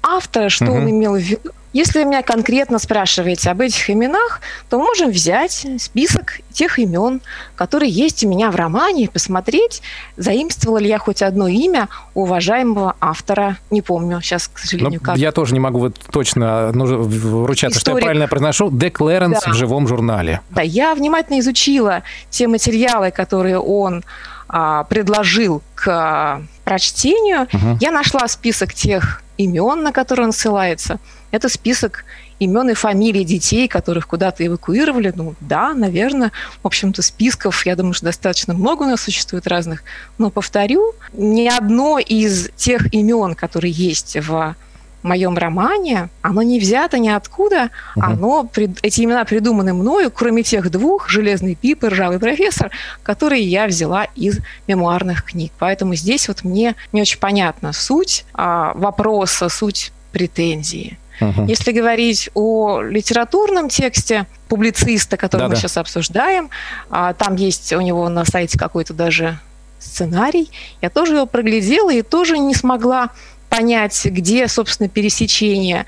автора, 0.03 0.49
что 0.49 0.67
угу. 0.67 0.75
он 0.75 0.91
имел 0.91 1.15
в 1.15 1.21
виду. 1.21 1.50
Если 1.73 2.00
вы 2.00 2.05
меня 2.07 2.23
конкретно 2.23 2.79
спрашиваете 2.79 3.50
об 3.50 3.61
этих 3.61 3.91
именах, 3.91 4.41
то 4.69 4.79
можем 4.79 5.11
взять 5.11 5.67
список 5.79 6.41
тех 6.53 6.79
имен, 6.79 7.21
которые 7.55 7.91
есть 7.91 8.25
у 8.25 8.29
меня 8.29 8.50
в 8.50 8.57
романе, 8.57 9.05
и 9.05 9.09
посмотреть, 9.09 9.83
заимствовала 10.17 10.79
ли 10.79 10.89
я 10.89 10.99
хоть 10.99 11.23
одно 11.23 11.47
имя 11.47 11.89
уважаемого 12.15 12.97
автора. 13.00 13.57
Не 13.71 13.83
помню 13.83 14.21
сейчас, 14.21 14.49
к 14.49 14.59
сожалению, 14.59 15.00
Но 15.00 15.07
как. 15.07 15.17
Я 15.17 15.31
тоже 15.31 15.55
не 15.55 15.61
могу 15.61 15.79
вот 15.79 15.97
точно 16.11 16.73
ну, 16.73 16.85
вручаться, 16.85 17.79
Историк. 17.79 17.99
что 17.99 17.99
я 17.99 18.05
правильно 18.05 18.29
произношу. 18.29 18.71
Деклеренс 18.71 19.45
да. 19.45 19.53
в 19.53 19.55
живом 19.55 19.87
журнале. 19.87 20.41
Да, 20.50 20.62
я 20.62 20.95
внимательно 20.95 21.39
изучила 21.39 22.03
те 22.31 22.49
материалы, 22.49 23.12
которые 23.12 23.59
он 23.59 24.05
а, 24.49 24.85
предложил 24.85 25.62
к 25.77 25.89
а, 25.89 26.43
прочтению. 26.65 27.43
Угу. 27.53 27.79
Я 27.81 27.93
нашла 27.93 28.27
список 28.27 28.75
тех 28.75 29.23
имен, 29.37 29.83
на 29.83 29.93
которые 29.93 30.27
он 30.27 30.33
ссылается. 30.33 30.99
Это 31.30 31.49
список 31.49 32.04
имен 32.38 32.70
и 32.70 32.75
фамилий 32.75 33.25
детей, 33.25 33.68
которых 33.68 34.06
куда-то 34.06 34.44
эвакуировали. 34.44 35.12
Ну 35.14 35.34
да, 35.40 35.75
наверное. 35.75 36.32
В 36.62 36.66
общем-то, 36.66 37.02
списков, 37.02 37.64
я 37.66 37.76
думаю, 37.76 37.94
что 37.94 38.06
достаточно 38.06 38.54
много 38.54 38.84
у 38.84 38.87
нас 38.87 39.02
существует 39.02 39.46
разных. 39.46 39.84
Но 40.18 40.30
повторю, 40.30 40.94
ни 41.12 41.46
одно 41.46 41.99
из 41.99 42.50
тех 42.56 42.92
имен, 42.92 43.34
которые 43.34 43.72
есть 43.72 44.16
в 44.16 44.56
моем 45.02 45.37
романе, 45.37 46.08
оно 46.22 46.42
не 46.42 46.60
взято 46.60 46.99
ниоткуда, 46.99 47.70
угу. 47.96 48.04
оно, 48.04 48.50
эти 48.82 49.02
имена 49.02 49.25
придуманы 49.25 49.72
мною, 49.72 50.10
кроме 50.10 50.42
тех 50.42 50.70
двух, 50.70 51.08
«Железный 51.08 51.54
пип» 51.54 51.84
и 51.84 51.88
«Ржавый 51.88 52.18
профессор», 52.18 52.70
которые 53.02 53.42
я 53.42 53.66
взяла 53.66 54.04
из 54.14 54.40
мемуарных 54.66 55.25
книг. 55.25 55.52
Поэтому 55.58 55.94
здесь 55.94 56.28
вот 56.28 56.44
мне 56.44 56.75
не 56.92 57.00
очень 57.00 57.18
понятна 57.18 57.72
суть 57.72 58.25
а, 58.34 58.72
вопроса, 58.75 59.49
суть 59.49 59.92
претензии. 60.12 60.99
Угу. 61.21 61.45
Если 61.47 61.73
говорить 61.73 62.31
о 62.35 62.81
литературном 62.83 63.69
тексте 63.69 64.27
публициста, 64.49 65.17
который 65.17 65.43
Да-да. 65.43 65.55
мы 65.55 65.57
сейчас 65.57 65.77
обсуждаем, 65.77 66.50
а, 66.91 67.12
там 67.12 67.37
есть 67.37 67.73
у 67.73 67.81
него 67.81 68.09
на 68.09 68.25
сайте 68.25 68.59
какой-то 68.59 68.95
даже 68.95 69.39
сценарий. 69.79 70.50
Я 70.83 70.91
тоже 70.91 71.15
его 71.15 71.27
проглядела 71.27 71.93
и 71.93 72.03
тоже 72.03 72.39
не 72.39 72.55
смогла 72.55 73.11
понять, 73.49 74.05
где, 74.05 74.47
собственно, 74.49 74.89
пересечение. 74.89 75.87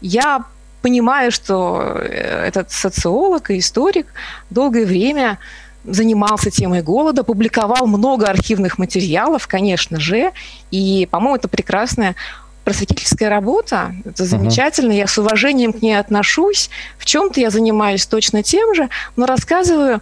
Я 0.00 0.44
понимаю, 0.80 1.30
что 1.30 1.96
э, 2.00 2.46
этот 2.46 2.70
социолог 2.70 3.50
и 3.50 3.58
историк 3.58 4.06
долгое 4.50 4.84
время 4.84 5.38
занимался 5.84 6.50
темой 6.50 6.82
голода, 6.82 7.24
публиковал 7.24 7.86
много 7.86 8.26
архивных 8.26 8.78
материалов, 8.78 9.46
конечно 9.48 9.98
же, 10.00 10.32
и, 10.70 11.08
по-моему, 11.10 11.36
это 11.36 11.48
прекрасная 11.48 12.14
просветительская 12.64 13.28
работа, 13.28 13.94
это 14.04 14.24
замечательно, 14.24 14.92
uh-huh. 14.92 14.98
я 14.98 15.06
с 15.06 15.18
уважением 15.18 15.72
к 15.72 15.82
ней 15.82 15.94
отношусь, 15.94 16.70
в 16.98 17.04
чем-то 17.04 17.40
я 17.40 17.50
занимаюсь 17.50 18.06
точно 18.06 18.42
тем 18.42 18.74
же, 18.74 18.88
но 19.16 19.26
рассказываю 19.26 20.00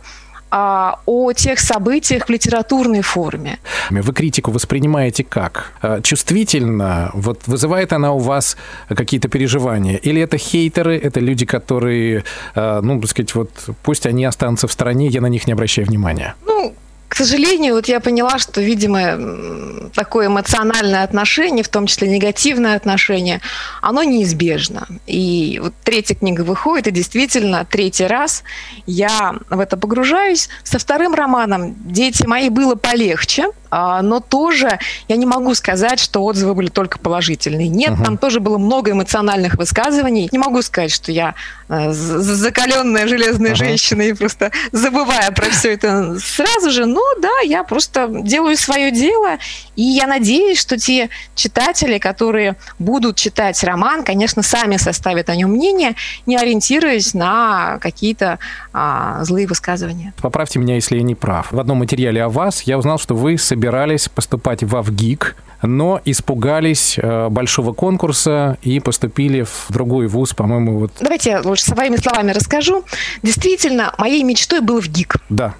а, 0.51 0.99
о 1.07 1.33
тех 1.33 1.61
событиях 1.61 2.27
в 2.27 2.31
литературной 2.31 3.03
форме. 3.03 3.59
Вы 3.91 4.13
критику 4.13 4.51
воспринимаете 4.51 5.23
как? 5.23 5.73
А, 5.81 6.01
чувствительно? 6.01 7.11
Вот 7.15 7.47
вызывает 7.47 7.93
она 7.93 8.13
у 8.13 8.19
вас 8.19 8.57
какие-то 8.89 9.29
переживания? 9.29 9.97
Или 9.97 10.21
это 10.21 10.39
хейтеры, 10.39 10.99
это 10.99 11.21
люди, 11.21 11.47
которые, 11.47 12.25
а, 12.55 12.81
ну, 12.83 13.01
так 13.01 13.11
сказать, 13.11 13.35
вот 13.35 13.51
пусть 13.83 14.07
они 14.07 14.25
останутся 14.25 14.67
в 14.67 14.73
стороне, 14.73 15.07
я 15.07 15.21
на 15.21 15.29
них 15.29 15.47
не 15.47 15.53
обращаю 15.53 15.87
внимания? 15.87 16.35
Ну, 16.45 16.75
к 17.11 17.17
сожалению, 17.17 17.75
вот 17.75 17.89
я 17.89 17.99
поняла, 17.99 18.39
что, 18.39 18.61
видимо, 18.61 19.91
такое 19.95 20.29
эмоциональное 20.29 21.03
отношение, 21.03 21.65
в 21.65 21.69
том 21.69 21.87
числе 21.87 22.09
негативное 22.09 22.77
отношение, 22.77 23.41
оно 23.83 24.05
неизбежно. 24.05 24.87
И 25.09 25.59
вот 25.61 25.75
третья 25.83 26.15
книга 26.15 26.43
выходит, 26.43 26.87
и 26.87 26.93
действительно, 26.93 27.67
третий 27.69 28.07
раз 28.07 28.45
я 28.87 29.35
в 29.51 29.59
это 29.59 29.77
погружаюсь. 29.77 30.49
Со 30.63 30.79
вторым 30.79 31.13
романом 31.15 31.75
«Дети 31.85 32.25
мои» 32.25 32.49
было 32.49 32.77
полегче, 32.77 33.47
но 33.71 34.21
тоже 34.21 34.79
я 35.09 35.17
не 35.17 35.27
могу 35.27 35.55
сказать, 35.55 36.01
что 36.01 36.25
отзывы 36.25 36.55
были 36.55 36.69
только 36.69 36.99
положительные. 36.99 37.69
Нет, 37.69 37.91
uh-huh. 37.91 38.05
там 38.05 38.19
тоже 38.19 38.41
было 38.41 38.59
много 38.59 38.91
эмоциональных 38.91 39.55
высказываний. 39.55 40.29
Не 40.33 40.39
могу 40.39 40.63
сказать, 40.63 40.91
что 40.91 41.13
я 41.13 41.35
э, 41.69 41.93
закаленная 41.93 43.07
железная 43.07 43.53
uh-huh. 43.53 43.57
женщина 43.57 44.03
и 44.03 44.13
просто 44.13 44.51
забывая 44.73 45.31
про 45.31 45.47
все 45.51 45.75
это 45.75 46.19
сразу 46.19 46.71
же. 46.71 46.87
Но 46.87 47.03
да, 47.21 47.41
я 47.45 47.63
просто 47.63 48.09
делаю 48.11 48.57
свое 48.57 48.91
дело, 48.91 49.39
и 49.77 49.83
я 49.83 50.07
надеюсь, 50.07 50.59
что 50.59 50.77
те 50.77 51.09
читатели, 51.35 51.99
которые 51.99 52.57
будут 52.79 53.17
читать 53.17 53.63
роман, 53.63 54.03
конечно, 54.03 54.43
сами 54.43 54.77
составят 54.77 55.29
о 55.31 55.37
нем 55.37 55.51
мнение, 55.51 55.95
не 56.27 56.37
ориентируясь 56.37 57.15
на 57.15 57.79
какие-то 57.81 58.39
а, 58.73 59.23
злые 59.25 59.47
высказывания. 59.47 60.13
Поправьте 60.21 60.59
меня, 60.59 60.75
если 60.75 60.97
я 60.97 61.03
не 61.03 61.15
прав. 61.15 61.53
В 61.53 61.61
одном 61.61 61.79
материале 61.79 62.23
о 62.23 62.29
вас 62.29 62.63
я 62.63 62.79
узнал, 62.79 62.99
что 62.99 63.15
вы 63.15 63.39
собираетесь 63.39 63.60
собирались 63.61 64.09
поступать 64.09 64.63
в 64.63 64.75
АВГИК, 64.75 65.37
но 65.61 66.01
испугались 66.07 66.97
э, 66.97 67.29
большого 67.29 67.75
конкурса 67.75 68.57
и 68.63 68.81
поступили 68.81 69.43
в 69.43 69.67
другой 69.69 70.07
вуз, 70.07 70.33
по-моему, 70.33 70.79
вот. 70.79 70.93
Давайте 70.99 71.31
я 71.31 71.43
лучше 71.43 71.65
своими 71.65 71.97
словами 71.97 72.33
расскажу. 72.33 72.85
Действительно, 73.23 73.95
моей 73.99 74.23
мечтой 74.23 74.63
был 74.63 74.81
в 74.81 74.89
ГИК. 74.89 75.17
Да. 75.29 75.55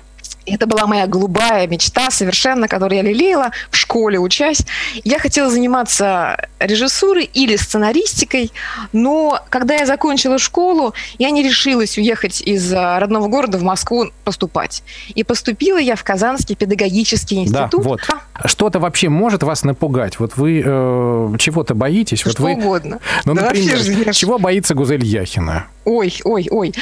Это 0.47 0.67
была 0.67 0.87
моя 0.87 1.07
голубая 1.07 1.67
мечта 1.67 2.11
совершенно, 2.11 2.69
которую 2.69 2.99
я 2.99 3.03
лелеяла 3.03 3.51
в 3.71 3.77
школе, 3.77 4.19
учась. 4.19 4.63
Я 5.05 5.19
хотела 5.19 5.51
заниматься 5.51 6.49
режиссурой 6.59 7.25
или 7.25 7.57
сценаристикой, 7.57 8.53
но 8.93 9.41
когда 9.49 9.75
я 9.77 9.87
закончила 9.87 10.39
школу, 10.39 10.95
я 11.19 11.31
не 11.31 11.43
решилась 11.43 11.99
уехать 11.99 12.41
из 12.41 12.73
а, 12.73 12.99
родного 13.01 13.29
города 13.29 13.59
в 13.59 13.63
Москву 13.63 14.07
поступать. 14.25 14.83
И 15.15 15.25
поступила 15.25 15.79
я 15.79 15.97
в 15.97 16.05
Казанский 16.05 16.57
педагогический 16.57 17.37
институт. 17.37 17.83
Да, 17.83 17.89
вот. 17.89 18.01
Что-то 18.45 18.79
вообще 18.79 19.09
может 19.09 19.43
вас 19.43 19.65
напугать? 19.65 20.19
Вот 20.19 20.37
вы 20.37 20.63
э, 20.65 21.35
чего-то 21.39 21.75
боитесь? 21.75 22.21
Что 22.21 22.31
вот 22.31 22.39
вы... 22.39 22.53
угодно. 22.53 22.99
Ну, 23.25 23.35
да 23.35 23.43
например, 23.43 24.15
чего 24.15 24.39
боится 24.39 24.75
Гузель 24.75 25.05
Яхина? 25.05 25.67
Ой, 25.85 26.15
ой, 26.25 26.47
ой. 26.51 26.75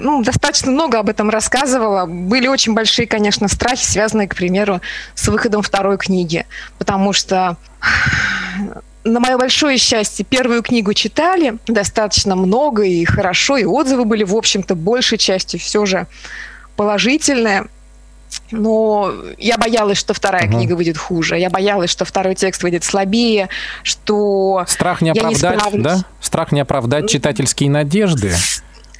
Ну, 0.00 0.22
достаточно 0.22 0.70
много 0.70 0.98
об 0.98 1.08
этом 1.08 1.30
рассказывала. 1.30 2.06
Были 2.06 2.46
очень 2.46 2.74
большие, 2.74 2.99
конечно, 3.06 3.48
страхи, 3.48 3.84
связанные, 3.84 4.28
к 4.28 4.34
примеру, 4.34 4.80
с 5.14 5.28
выходом 5.28 5.62
второй 5.62 5.98
книги. 5.98 6.46
Потому 6.78 7.12
что 7.12 7.56
на 9.04 9.20
мое 9.20 9.38
большое 9.38 9.78
счастье, 9.78 10.24
первую 10.28 10.62
книгу 10.62 10.92
читали 10.92 11.58
достаточно 11.66 12.36
много 12.36 12.82
и 12.82 13.04
хорошо, 13.04 13.56
и 13.56 13.64
отзывы 13.64 14.04
были, 14.04 14.24
в 14.24 14.34
общем-то, 14.34 14.74
большей 14.74 15.18
частью 15.18 15.58
все 15.58 15.86
же 15.86 16.06
положительные. 16.76 17.66
Но 18.52 19.12
я 19.38 19.56
боялась, 19.58 19.98
что 19.98 20.14
вторая 20.14 20.44
угу. 20.44 20.52
книга 20.52 20.74
выйдет 20.74 20.98
хуже. 20.98 21.38
Я 21.38 21.50
боялась, 21.50 21.90
что 21.90 22.04
второй 22.04 22.34
текст 22.34 22.62
выйдет 22.62 22.84
слабее, 22.84 23.48
что 23.82 24.64
страх 24.68 25.00
не 25.00 25.10
оправдать, 25.10 25.72
не 25.72 25.80
да? 25.80 26.04
Страх 26.20 26.52
не 26.52 26.60
оправдать 26.60 27.08
читательские 27.08 27.70
надежды. 27.70 28.34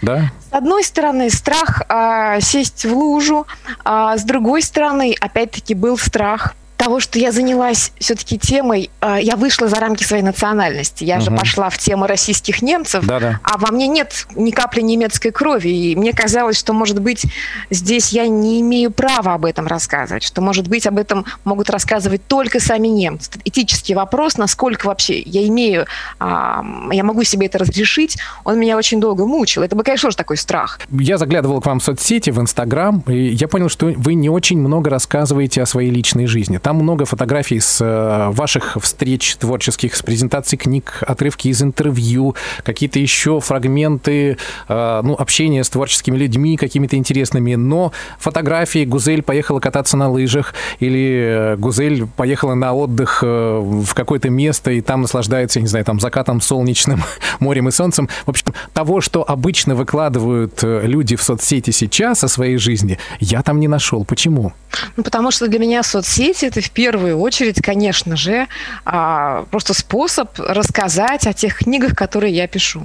Да? 0.02 0.30
С 0.50 0.52
одной 0.52 0.82
стороны, 0.84 1.30
страх 1.30 1.82
а, 1.88 2.40
сесть 2.40 2.84
в 2.84 2.92
лужу, 2.92 3.46
а 3.84 4.16
с 4.16 4.24
другой 4.24 4.62
стороны, 4.62 5.14
опять-таки, 5.20 5.74
был 5.74 5.98
страх 5.98 6.54
того, 6.90 6.98
что 6.98 7.20
я 7.20 7.30
занялась 7.30 7.92
все-таки 8.00 8.36
темой, 8.36 8.90
э, 9.00 9.18
я 9.22 9.36
вышла 9.36 9.68
за 9.68 9.76
рамки 9.76 10.02
своей 10.02 10.24
национальности. 10.24 11.04
Я 11.04 11.18
угу. 11.18 11.26
же 11.26 11.30
пошла 11.30 11.70
в 11.70 11.78
тему 11.78 12.08
российских 12.08 12.62
немцев, 12.62 13.06
Да-да. 13.06 13.38
а 13.44 13.58
во 13.58 13.70
мне 13.70 13.86
нет 13.86 14.26
ни 14.34 14.50
капли 14.50 14.80
немецкой 14.80 15.30
крови. 15.30 15.68
И 15.68 15.94
мне 15.94 16.12
казалось, 16.12 16.58
что, 16.58 16.72
может 16.72 17.00
быть, 17.00 17.26
здесь 17.70 18.08
я 18.10 18.26
не 18.26 18.60
имею 18.60 18.90
права 18.90 19.34
об 19.34 19.44
этом 19.44 19.68
рассказывать, 19.68 20.24
что, 20.24 20.40
может 20.40 20.66
быть, 20.66 20.84
об 20.88 20.98
этом 20.98 21.26
могут 21.44 21.70
рассказывать 21.70 22.26
только 22.26 22.58
сами 22.58 22.88
немцы. 22.88 23.30
Этический 23.44 23.94
вопрос, 23.94 24.36
насколько 24.36 24.88
вообще 24.88 25.20
я 25.20 25.46
имею, 25.46 25.86
я 26.18 27.04
могу 27.04 27.22
себе 27.22 27.46
это 27.46 27.58
разрешить, 27.58 28.18
он 28.42 28.58
меня 28.58 28.76
очень 28.76 29.00
долго 29.00 29.26
мучил. 29.26 29.62
Это 29.62 29.76
бы, 29.76 29.84
конечно, 29.84 30.08
тоже 30.08 30.16
такой 30.16 30.38
страх. 30.38 30.80
Я 30.90 31.18
заглядывал 31.18 31.60
к 31.60 31.66
вам 31.66 31.78
в 31.78 31.84
соцсети, 31.84 32.30
в 32.30 32.40
Инстаграм, 32.40 33.04
и 33.06 33.28
я 33.28 33.46
понял, 33.46 33.68
что 33.68 33.86
вы 33.86 34.14
не 34.14 34.28
очень 34.28 34.58
много 34.58 34.90
рассказываете 34.90 35.62
о 35.62 35.66
своей 35.66 35.90
личной 35.90 36.26
жизни. 36.26 36.58
Там 36.58 36.79
много 36.82 37.04
фотографий 37.04 37.60
с 37.60 37.80
э, 37.80 38.30
ваших 38.30 38.76
встреч 38.80 39.36
творческих, 39.36 39.96
с 39.96 40.02
презентаций 40.02 40.58
книг, 40.58 41.02
отрывки 41.06 41.48
из 41.48 41.62
интервью, 41.62 42.34
какие-то 42.64 42.98
еще 42.98 43.40
фрагменты 43.40 44.36
э, 44.68 45.00
ну, 45.02 45.14
общения 45.14 45.64
с 45.64 45.70
творческими 45.70 46.16
людьми 46.16 46.56
какими-то 46.56 46.96
интересными. 46.96 47.54
Но 47.54 47.92
фотографии 48.18 48.84
Гузель 48.84 49.22
поехала 49.22 49.60
кататься 49.60 49.96
на 49.96 50.10
лыжах, 50.10 50.54
или 50.78 51.54
э, 51.54 51.56
Гузель 51.56 52.06
поехала 52.06 52.54
на 52.54 52.72
отдых 52.72 53.22
в 53.22 53.94
какое-то 53.94 54.30
место, 54.30 54.70
и 54.70 54.80
там 54.80 55.02
наслаждается, 55.02 55.60
не 55.60 55.66
знаю, 55.66 55.84
там 55.84 56.00
закатом 56.00 56.40
солнечным, 56.40 57.02
морем 57.40 57.68
и 57.68 57.70
солнцем. 57.70 58.08
В 58.26 58.30
общем, 58.30 58.39
того, 58.72 59.00
что 59.00 59.28
обычно 59.28 59.74
выкладывают 59.74 60.60
люди 60.62 61.16
в 61.16 61.22
соцсети 61.22 61.70
сейчас 61.70 62.24
о 62.24 62.28
своей 62.28 62.56
жизни, 62.56 62.98
я 63.20 63.42
там 63.42 63.60
не 63.60 63.68
нашел. 63.68 64.04
Почему? 64.04 64.52
Ну, 64.96 65.02
потому 65.02 65.30
что 65.30 65.48
для 65.48 65.58
меня 65.58 65.82
соцсети 65.82 66.46
это 66.46 66.60
в 66.60 66.70
первую 66.70 67.18
очередь, 67.18 67.60
конечно 67.60 68.16
же, 68.16 68.46
а, 68.84 69.44
просто 69.50 69.74
способ 69.74 70.30
рассказать 70.38 71.26
о 71.26 71.32
тех 71.32 71.58
книгах, 71.58 71.94
которые 71.94 72.34
я 72.34 72.46
пишу, 72.46 72.84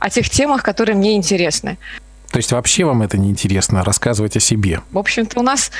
о 0.00 0.10
тех 0.10 0.28
темах, 0.28 0.62
которые 0.62 0.96
мне 0.96 1.16
интересны. 1.16 1.78
То 2.30 2.36
есть 2.36 2.52
вообще 2.52 2.84
вам 2.84 3.02
это 3.02 3.16
не 3.16 3.30
интересно 3.30 3.84
рассказывать 3.84 4.36
о 4.36 4.40
себе? 4.40 4.80
В 4.90 4.98
общем-то, 4.98 5.40
у 5.40 5.42
нас 5.42 5.70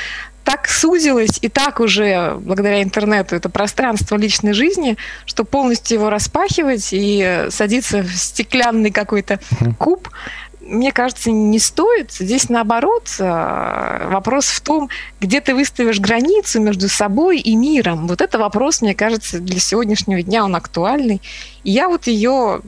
так 0.44 0.66
сузилось 0.66 1.38
и 1.42 1.48
так 1.48 1.78
уже 1.78 2.36
благодаря 2.40 2.82
интернету 2.82 3.36
это 3.36 3.50
пространство 3.50 4.16
личной 4.16 4.54
жизни, 4.54 4.96
что 5.26 5.44
полностью 5.44 5.98
его 5.98 6.08
распахивать 6.08 6.88
и 6.92 7.48
садиться 7.50 8.02
в 8.02 8.10
стеклянный 8.14 8.90
какой-то 8.90 9.40
куб 9.78 10.08
мне 10.68 10.92
кажется, 10.92 11.30
не 11.30 11.58
стоит. 11.58 12.12
Здесь 12.12 12.48
наоборот 12.48 13.08
э, 13.18 14.08
вопрос 14.10 14.46
в 14.46 14.60
том, 14.60 14.90
где 15.20 15.40
ты 15.40 15.54
выставишь 15.54 15.98
границу 15.98 16.60
между 16.60 16.88
собой 16.88 17.40
и 17.40 17.56
миром. 17.56 18.06
Вот 18.06 18.20
это 18.20 18.38
вопрос, 18.38 18.82
мне 18.82 18.94
кажется, 18.94 19.40
для 19.40 19.58
сегодняшнего 19.58 20.22
дня 20.22 20.44
он 20.44 20.54
актуальный. 20.54 21.22
И 21.64 21.70
я 21.70 21.88
вот 21.88 22.06
ее, 22.06 22.60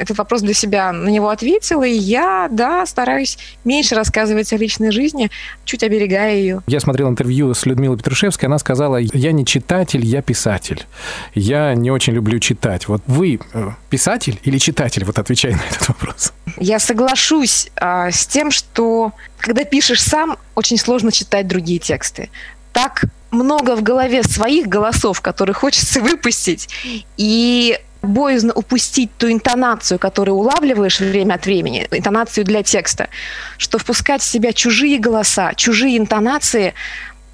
этот 0.00 0.18
вопрос 0.18 0.42
для 0.42 0.54
себя 0.54 0.92
на 0.92 1.08
него 1.08 1.30
ответила, 1.30 1.84
и 1.84 1.92
я, 1.94 2.48
да, 2.50 2.84
стараюсь 2.86 3.38
меньше 3.64 3.94
рассказывать 3.94 4.52
о 4.52 4.56
личной 4.56 4.90
жизни, 4.90 5.30
чуть 5.64 5.82
оберегая 5.82 6.34
ее. 6.34 6.62
Я 6.66 6.80
смотрел 6.80 7.08
интервью 7.08 7.54
с 7.54 7.64
Людмилой 7.66 7.96
Петрушевской, 7.96 8.48
она 8.48 8.58
сказала, 8.58 8.96
я 8.96 9.32
не 9.32 9.46
читатель, 9.46 10.04
я 10.04 10.22
писатель. 10.22 10.86
Я 11.34 11.74
не 11.74 11.90
очень 11.90 12.12
люблю 12.12 12.38
читать. 12.38 12.88
Вот 12.88 13.02
вы 13.06 13.40
э, 13.52 13.70
писатель 13.90 14.38
или 14.42 14.58
читатель? 14.58 15.04
Вот 15.04 15.18
отвечай 15.18 15.52
на 15.52 15.62
этот 15.70 15.88
вопрос. 15.88 16.32
Я 16.58 16.78
соглашусь 16.78 17.27
а, 17.76 18.10
с 18.10 18.26
тем, 18.26 18.50
что 18.50 19.12
когда 19.38 19.64
пишешь 19.64 20.02
сам, 20.02 20.38
очень 20.54 20.78
сложно 20.78 21.12
читать 21.12 21.46
другие 21.46 21.78
тексты. 21.78 22.30
Так 22.72 23.04
много 23.30 23.76
в 23.76 23.82
голове 23.82 24.22
своих 24.22 24.66
голосов, 24.66 25.20
которые 25.20 25.54
хочется 25.54 26.00
выпустить, 26.02 26.68
и 27.16 27.78
боязно 28.02 28.52
упустить 28.52 29.10
ту 29.18 29.30
интонацию, 29.30 29.98
которую 29.98 30.36
улавливаешь 30.36 31.00
время 31.00 31.34
от 31.34 31.46
времени, 31.46 31.86
интонацию 31.90 32.44
для 32.44 32.62
текста, 32.62 33.08
что 33.56 33.78
впускать 33.78 34.22
в 34.22 34.24
себя 34.24 34.52
чужие 34.52 34.98
голоса, 34.98 35.52
чужие 35.54 35.98
интонации, 35.98 36.74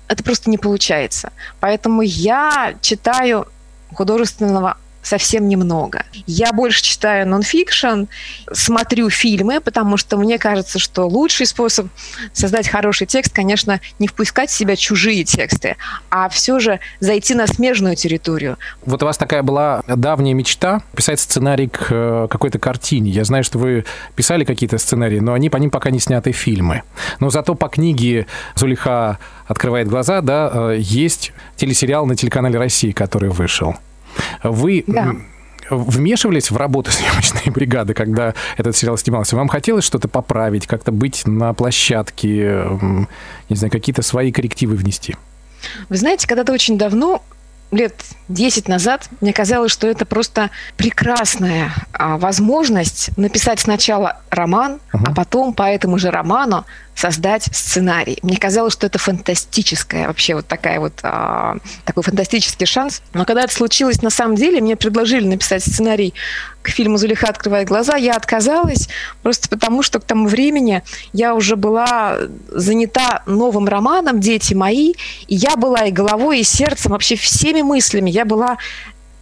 это 0.09 0.23
просто 0.23 0.51
не 0.51 0.59
получается. 0.59 1.33
Поэтому 1.61 2.03
я 2.03 2.75
читаю 2.81 3.47
художественного 3.93 4.79
совсем 5.05 5.49
немного. 5.49 6.05
Я 6.27 6.53
больше 6.53 6.83
читаю 6.83 7.29
нонфикшн, 7.29 8.05
смотрю 8.53 9.11
фильмы, 9.11 9.61
потому 9.61 9.97
что 9.97 10.17
мне 10.17 10.39
кажется, 10.39 10.79
что 10.79 11.07
лучший 11.07 11.47
способ 11.47 11.87
создать 12.33 12.69
хороший 12.69 13.07
текст, 13.07 13.33
конечно, 13.33 13.81
не 13.99 14.09
впускать 14.09 14.51
в 14.51 14.55
себя 14.55 14.75
чужие 14.77 15.25
тексты, 15.25 15.77
а 16.11 16.29
все 16.29 16.59
же 16.59 16.81
зайти 17.01 17.35
на 17.35 17.47
смежную 17.47 17.97
территорию. 17.97 18.59
Вот 18.85 19.03
у 19.03 19.07
вас 19.07 19.19
такая 19.19 19.43
была 19.43 19.83
давняя 19.87 20.35
мечта 20.35 20.83
писать 20.97 21.21
сценарий 21.21 21.69
к 21.69 21.87
э, 21.91 22.27
какой-то 22.31 22.59
картине. 22.59 23.11
Я 23.11 23.25
знаю, 23.25 23.45
что 23.45 23.59
вы 23.59 23.85
писали 24.17 24.45
какие-то 24.45 24.79
сценарии, 24.79 25.21
но 25.21 25.35
они 25.35 25.51
по 25.51 25.59
ним 25.59 25.71
пока 25.71 25.91
не 25.91 26.01
сняты 26.01 26.33
фильмы. 26.33 26.83
Но 27.21 27.31
зато 27.31 27.55
по 27.55 27.69
книге 27.69 28.27
Зулиха 28.55 29.19
открывает 29.47 29.89
глаза, 29.89 30.21
да, 30.23 30.51
э, 30.53 30.77
есть 30.79 31.33
телесериал 31.57 32.07
на 32.07 32.17
телеканале 32.17 32.59
России, 32.59 32.93
который 32.93 33.29
вышел. 33.31 33.77
Вы 34.43 34.85
да. 34.87 35.15
вмешивались 35.71 36.51
в 36.51 36.57
работу 36.57 36.91
съемочной 36.93 37.53
бригады, 37.53 37.95
когда 37.95 38.35
этот 38.57 38.77
сериал 38.77 38.97
снимался? 38.97 39.37
Вам 39.37 39.49
хотелось 39.49 39.85
что-то 39.85 40.09
поправить, 40.09 40.67
как-то 40.67 40.93
быть 40.93 41.27
на 41.27 41.53
площадке, 41.55 42.67
не 43.49 43.57
знаю, 43.57 43.71
какие-то 43.71 44.03
свои 44.03 44.33
коррективы 44.33 44.77
внести? 44.77 45.17
Вы 45.89 45.97
знаете, 45.97 46.27
когда-то 46.27 46.53
очень 46.53 46.77
давно 46.77 47.23
лет 47.77 47.95
10 48.29 48.69
назад 48.69 49.09
мне 49.21 49.33
казалось, 49.33 49.73
что 49.73 49.87
это 49.87 50.05
просто 50.07 50.51
прекрасная 50.77 51.73
а, 51.93 52.17
возможность 52.17 53.17
написать 53.17 53.61
сначала 53.61 54.21
роман, 54.31 54.81
угу. 54.93 55.05
а 55.07 55.15
потом 55.15 55.53
по 55.53 55.63
этому 55.63 55.99
же 55.99 56.11
роману 56.11 56.65
создать 56.95 57.45
сценарий. 57.53 58.19
Мне 58.23 58.37
казалось, 58.37 58.73
что 58.73 58.87
это 58.87 58.99
фантастическая 58.99 60.07
вообще 60.07 60.35
вот 60.35 60.47
такая 60.47 60.81
вот 60.81 60.93
а, 61.03 61.57
такой 61.85 62.03
фантастический 62.03 62.67
шанс. 62.67 63.03
Но 63.13 63.25
когда 63.25 63.43
это 63.43 63.55
случилось 63.55 64.03
на 64.03 64.11
самом 64.11 64.37
деле, 64.37 64.61
мне 64.61 64.77
предложили 64.77 65.27
написать 65.27 65.63
сценарий 65.63 66.15
к 66.65 66.71
фильму 66.71 66.97
«Зулиха 66.97 67.29
открывает 67.29 67.69
глаза», 67.69 67.97
я 67.97 68.17
отказалась 68.17 68.89
просто 69.23 69.49
потому, 69.49 69.83
что 69.83 70.01
к 70.01 70.05
тому 70.05 70.27
времени 70.27 70.83
я 71.13 71.35
уже 71.35 71.57
была 71.57 72.17
занята 72.49 73.23
новым 73.27 73.69
романом 73.69 74.19
«Дети 74.19 74.55
мои», 74.55 74.95
и 75.29 75.35
я 75.35 75.57
была 75.57 75.85
и 75.85 75.93
головой, 75.93 76.41
и 76.41 76.43
сердцем, 76.43 76.93
вообще 76.93 77.17
всеми 77.17 77.63
мыслями. 77.63 78.11
Я 78.11 78.25
была 78.25 78.57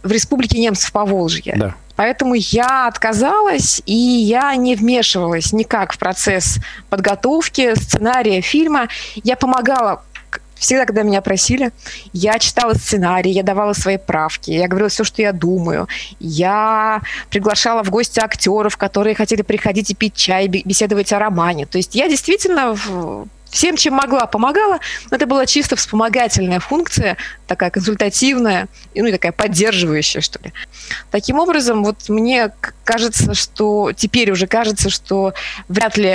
в 0.03 0.11
Республике 0.11 0.59
немцев 0.59 0.91
по 0.91 1.05
Волжье. 1.05 1.55
Да. 1.57 1.75
Поэтому 1.95 2.33
я 2.33 2.87
отказалась, 2.87 3.81
и 3.85 3.93
я 3.93 4.55
не 4.55 4.75
вмешивалась 4.75 5.53
никак 5.53 5.93
в 5.93 5.99
процесс 5.99 6.57
подготовки 6.89 7.75
сценария 7.75 8.41
фильма. 8.41 8.87
Я 9.23 9.35
помогала 9.35 10.03
всегда, 10.63 10.85
когда 10.85 11.03
меня 11.03 11.21
просили, 11.21 11.71
я 12.13 12.39
читала 12.39 12.73
сценарий, 12.73 13.31
я 13.31 13.43
давала 13.43 13.73
свои 13.73 13.97
правки, 13.97 14.51
я 14.51 14.67
говорила 14.67 14.89
все, 14.89 15.03
что 15.03 15.21
я 15.21 15.31
думаю. 15.33 15.87
Я 16.19 17.01
приглашала 17.29 17.83
в 17.83 17.89
гости 17.89 18.19
актеров, 18.19 18.77
которые 18.77 19.13
хотели 19.13 19.41
приходить 19.41 19.91
и 19.91 19.95
пить 19.95 20.15
чай, 20.15 20.47
беседовать 20.47 21.11
о 21.13 21.19
романе. 21.19 21.65
То 21.65 21.77
есть 21.77 21.95
я 21.95 22.07
действительно 22.07 22.75
всем, 23.53 23.77
чем 23.77 23.93
могла, 23.93 24.25
помогала. 24.25 24.79
Но 25.09 25.15
это 25.15 25.27
была 25.27 25.45
чисто 25.45 25.75
вспомогательная 25.75 26.59
функция, 26.59 27.17
такая 27.47 27.69
консультативная, 27.69 28.67
ну 28.95 29.05
и 29.05 29.11
такая 29.11 29.31
поддерживающая, 29.31 30.21
что 30.21 30.39
ли. 30.43 30.51
Таким 31.11 31.39
образом, 31.39 31.83
вот 31.83 32.09
мне 32.09 32.51
кажется, 32.83 33.33
что 33.35 33.91
теперь 33.95 34.31
уже 34.31 34.47
кажется, 34.47 34.89
что 34.89 35.33
вряд 35.69 35.97
ли 35.97 36.09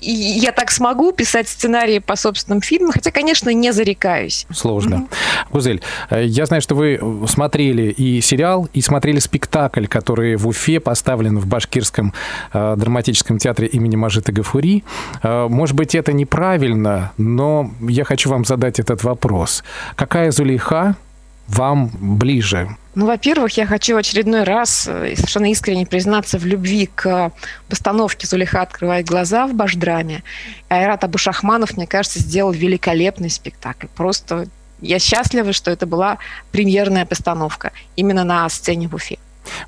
я 0.00 0.52
так 0.52 0.70
смогу 0.70 1.12
писать 1.12 1.48
сценарии 1.48 1.98
по 1.98 2.14
собственным 2.14 2.60
фильмам, 2.60 2.92
хотя, 2.92 3.10
конечно, 3.10 3.50
не 3.50 3.72
зарекаюсь. 3.72 4.46
Сложно. 4.52 4.94
Mm-hmm. 4.94 5.52
Гузель, 5.52 5.82
э, 6.10 6.24
я 6.26 6.46
знаю, 6.46 6.60
что 6.60 6.74
вы 6.74 7.00
смотрели 7.26 7.90
и 7.90 8.20
сериал, 8.20 8.68
и 8.74 8.82
смотрели 8.82 9.18
спектакль, 9.18 9.86
который 9.86 10.36
в 10.36 10.46
Уфе 10.46 10.78
поставлен 10.78 11.38
в 11.38 11.46
Башкирском 11.46 12.12
э, 12.52 12.74
драматическом 12.76 13.38
театре 13.38 13.66
имени 13.68 13.96
Мажита 13.96 14.32
Гафури. 14.32 14.84
Э, 15.22 15.46
может 15.48 15.74
быть, 15.74 15.94
это 15.94 16.12
неправильно, 16.12 16.65
правильно, 16.66 17.12
но 17.16 17.70
я 17.80 18.04
хочу 18.04 18.30
вам 18.30 18.44
задать 18.44 18.80
этот 18.80 19.04
вопрос. 19.04 19.62
Какая 19.94 20.30
Зулейха 20.30 20.96
вам 21.48 21.90
ближе? 22.00 22.68
Ну, 22.96 23.06
во-первых, 23.06 23.56
я 23.56 23.66
хочу 23.66 23.94
в 23.94 23.98
очередной 23.98 24.42
раз 24.42 24.88
э, 24.88 25.14
совершенно 25.14 25.50
искренне 25.50 25.86
признаться 25.86 26.38
в 26.38 26.46
любви 26.46 26.88
к 26.94 27.30
постановке 27.68 28.26
«Зулиха 28.26 28.62
открывает 28.62 29.06
глаза» 29.06 29.46
в 29.46 29.54
Башдраме. 29.54 30.22
Айрат 30.68 31.04
Абушахманов, 31.04 31.76
мне 31.76 31.86
кажется, 31.86 32.18
сделал 32.18 32.52
великолепный 32.52 33.30
спектакль. 33.30 33.86
Просто 33.96 34.46
я 34.80 34.98
счастлива, 34.98 35.52
что 35.52 35.70
это 35.70 35.86
была 35.86 36.18
премьерная 36.52 37.04
постановка 37.06 37.70
именно 37.96 38.24
на 38.24 38.48
сцене 38.48 38.88
в 38.88 38.94
Уфе. 38.94 39.18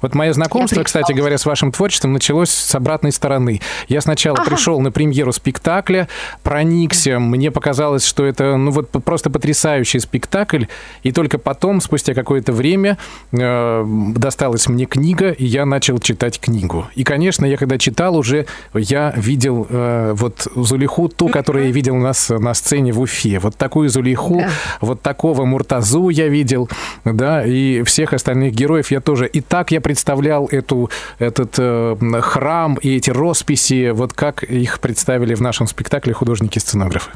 Вот 0.02 0.14
мое 0.14 0.32
знакомство, 0.32 0.82
кстати 0.82 1.12
говоря, 1.12 1.38
с 1.38 1.46
вашим 1.46 1.72
творчеством 1.72 2.12
началось 2.12 2.50
с 2.50 2.74
обратной 2.74 3.12
стороны. 3.12 3.60
Я 3.88 4.00
сначала 4.00 4.38
ага. 4.38 4.50
пришел 4.50 4.80
на 4.80 4.90
премьеру 4.90 5.32
спектакля, 5.32 6.08
проникся, 6.42 7.18
мне 7.18 7.50
показалось, 7.50 8.04
что 8.04 8.24
это 8.24 8.56
ну 8.56 8.70
вот 8.70 8.90
просто 9.04 9.30
потрясающий 9.30 10.00
спектакль, 10.00 10.64
и 11.02 11.12
только 11.12 11.38
потом, 11.38 11.80
спустя 11.80 12.14
какое-то 12.14 12.52
время, 12.52 12.98
э, 13.32 13.84
досталась 14.16 14.68
мне 14.68 14.86
книга, 14.86 15.30
и 15.30 15.44
я 15.44 15.64
начал 15.66 15.98
читать 15.98 16.40
книгу. 16.40 16.86
И, 16.94 17.04
конечно, 17.04 17.44
я 17.46 17.56
когда 17.56 17.78
читал 17.78 18.16
уже, 18.16 18.46
я 18.74 19.12
видел 19.16 19.66
э, 19.68 20.12
вот 20.14 20.46
Зулиху, 20.54 21.08
ту, 21.08 21.28
которую 21.28 21.66
я 21.66 21.70
видел 21.72 21.96
у 21.96 22.00
нас 22.00 22.28
на 22.30 22.54
сцене 22.54 22.92
в 22.92 23.00
Уфе. 23.00 23.38
Вот 23.38 23.56
такую 23.56 23.88
Зулиху, 23.88 24.40
да. 24.40 24.50
вот 24.80 25.02
такого 25.02 25.44
Муртазу 25.44 26.08
я 26.08 26.28
видел, 26.28 26.68
да, 27.04 27.44
и 27.44 27.82
всех 27.82 28.12
остальных 28.12 28.54
героев 28.54 28.90
я 28.90 29.00
тоже. 29.00 29.26
И 29.26 29.40
так 29.40 29.67
я 29.70 29.80
представлял 29.80 30.46
эту, 30.46 30.90
этот 31.18 31.54
э, 31.58 31.96
храм 32.20 32.74
и 32.76 32.96
эти 32.96 33.10
росписи, 33.10 33.90
вот 33.90 34.12
как 34.12 34.42
их 34.42 34.80
представили 34.80 35.34
в 35.34 35.40
нашем 35.40 35.66
спектакле 35.66 36.12
художники-сценографы. 36.12 37.12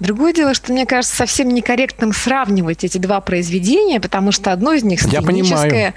Другое 0.00 0.32
дело, 0.32 0.54
что 0.54 0.72
мне 0.72 0.86
кажется 0.86 1.14
совсем 1.14 1.48
некорректным 1.48 2.12
сравнивать 2.12 2.84
эти 2.84 2.98
два 2.98 3.20
произведения, 3.20 4.00
потому 4.00 4.32
что 4.32 4.52
одно 4.52 4.72
из 4.72 4.82
них 4.82 5.00
сценическое, 5.00 5.94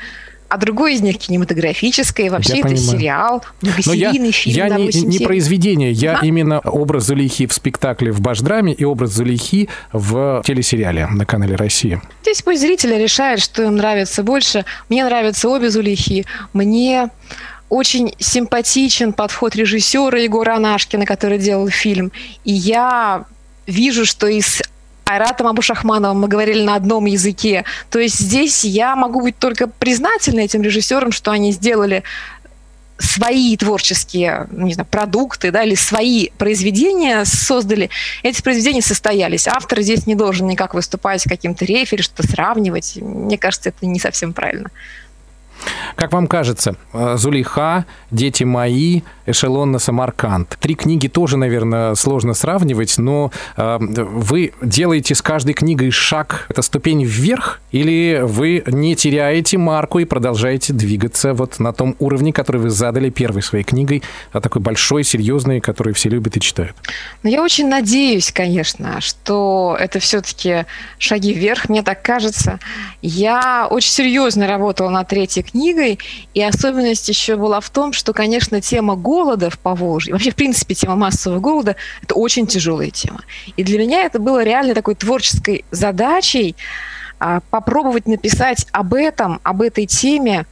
а 0.49 0.57
другой 0.57 0.95
из 0.95 1.01
них 1.01 1.17
кинематографическое, 1.17 2.31
вообще 2.31 2.53
я 2.53 2.59
это 2.59 2.67
понимаю. 2.69 2.97
сериал, 2.99 3.45
многосерийный 3.61 4.31
фильм. 4.31 4.55
Я 4.55 4.69
не, 4.69 4.87
не 4.87 5.19
произведение, 5.19 5.91
я 5.91 6.19
а? 6.19 6.25
именно 6.25 6.59
образ 6.59 7.05
Зулейхи 7.05 7.47
в 7.47 7.53
спектакле 7.53 8.11
в 8.11 8.21
Башдраме 8.21 8.73
и 8.73 8.83
образ 8.85 9.11
Зулейхи 9.11 9.69
в 9.91 10.41
телесериале 10.45 11.07
на 11.07 11.25
канале 11.25 11.55
«Россия». 11.55 12.01
Здесь 12.21 12.41
пусть 12.41 12.61
зрители 12.61 12.95
решают, 12.95 13.41
что 13.41 13.63
им 13.63 13.75
нравится 13.75 14.23
больше. 14.23 14.65
Мне 14.89 15.03
нравятся 15.03 15.49
обе 15.49 15.69
Зулейхи. 15.69 16.25
Мне 16.53 17.09
очень 17.69 18.13
симпатичен 18.19 19.13
подход 19.13 19.55
режиссера 19.55 20.17
Егора 20.17 20.55
Анашкина, 20.55 21.05
который 21.05 21.37
делал 21.37 21.69
фильм. 21.69 22.11
И 22.45 22.53
я 22.53 23.25
вижу, 23.65 24.05
что 24.05 24.27
из 24.27 24.61
Айратом 25.07 25.47
Абушахмановым 25.47 26.19
мы 26.19 26.27
говорили 26.27 26.63
на 26.63 26.75
одном 26.75 27.05
языке. 27.05 27.63
То 27.89 27.99
есть 27.99 28.19
здесь 28.19 28.65
я 28.65 28.95
могу 28.95 29.21
быть 29.21 29.37
только 29.39 29.67
признательна 29.67 30.41
этим 30.41 30.61
режиссерам, 30.61 31.13
что 31.13 31.31
они 31.31 31.53
сделали 31.53 32.03
свои 32.99 33.55
творческие 33.55 34.47
не 34.51 34.73
знаю, 34.73 34.87
продукты 34.89 35.51
да, 35.51 35.63
или 35.63 35.75
свои 35.75 36.29
произведения 36.37 37.23
создали, 37.25 37.89
эти 38.23 38.41
произведения 38.41 38.81
состоялись. 38.81 39.47
Автор 39.47 39.81
здесь 39.81 40.07
не 40.07 40.15
должен 40.15 40.47
никак 40.47 40.73
выступать 40.73 41.23
каким-то 41.23 41.63
рефери, 41.63 42.01
что-то 42.01 42.27
сравнивать. 42.27 42.97
Мне 42.99 43.37
кажется, 43.37 43.69
это 43.69 43.85
не 43.85 43.99
совсем 43.99 44.33
правильно. 44.33 44.71
Как 45.95 46.13
вам 46.13 46.27
кажется, 46.27 46.75
э, 46.93 47.15
Зулейха, 47.17 47.85
«Дети 48.11 48.43
мои», 48.43 49.01
«Эшелон 49.25 49.71
на 49.71 49.79
Самарканд». 49.79 50.57
Три 50.59 50.75
книги 50.75 51.07
тоже, 51.07 51.37
наверное, 51.37 51.95
сложно 51.95 52.33
сравнивать, 52.33 52.97
но 52.97 53.31
э, 53.57 53.77
вы 53.79 54.53
делаете 54.61 55.15
с 55.15 55.21
каждой 55.21 55.53
книгой 55.53 55.91
шаг, 55.91 56.45
это 56.49 56.61
ступень 56.61 57.03
вверх, 57.03 57.59
или 57.71 58.21
вы 58.23 58.63
не 58.67 58.95
теряете 58.95 59.57
марку 59.57 59.99
и 59.99 60.05
продолжаете 60.05 60.73
двигаться 60.73 61.33
вот 61.33 61.59
на 61.59 61.73
том 61.73 61.95
уровне, 61.99 62.31
который 62.31 62.61
вы 62.61 62.69
задали 62.69 63.09
первой 63.09 63.41
своей 63.41 63.63
книгой, 63.63 64.03
а 64.31 64.41
такой 64.41 64.61
большой, 64.61 65.03
серьезный, 65.03 65.59
который 65.59 65.93
все 65.93 66.09
любят 66.09 66.37
и 66.37 66.39
читают? 66.39 66.75
Ну, 67.23 67.29
я 67.29 67.41
очень 67.41 67.67
надеюсь, 67.67 68.31
конечно, 68.31 69.01
что 69.01 69.75
это 69.79 69.99
все-таки 69.99 70.65
шаги 70.97 71.33
вверх, 71.33 71.69
мне 71.69 71.83
так 71.83 72.01
кажется. 72.01 72.59
Я 73.01 73.67
очень 73.69 73.91
серьезно 73.91 74.47
работала 74.47 74.89
над 74.89 75.07
третьей 75.07 75.43
книгой, 75.51 75.99
и 76.33 76.41
особенность 76.41 77.07
еще 77.09 77.35
была 77.35 77.59
в 77.59 77.69
том, 77.69 77.93
что, 77.93 78.13
конечно, 78.13 78.61
тема 78.61 78.95
голода 78.95 79.49
в 79.49 79.59
Поволжье, 79.59 80.13
вообще, 80.13 80.31
в 80.31 80.35
принципе, 80.35 80.75
тема 80.75 80.95
массового 80.95 81.39
голода, 81.39 81.75
это 82.03 82.15
очень 82.15 82.47
тяжелая 82.47 82.89
тема. 82.89 83.21
И 83.55 83.63
для 83.63 83.79
меня 83.79 84.03
это 84.03 84.19
было 84.19 84.43
реально 84.43 84.75
такой 84.75 84.95
творческой 84.95 85.65
задачей 85.71 86.55
а, 87.19 87.41
попробовать 87.49 88.07
написать 88.07 88.65
об 88.71 88.93
этом, 88.93 89.39
об 89.43 89.61
этой 89.61 89.85
теме 89.85 90.45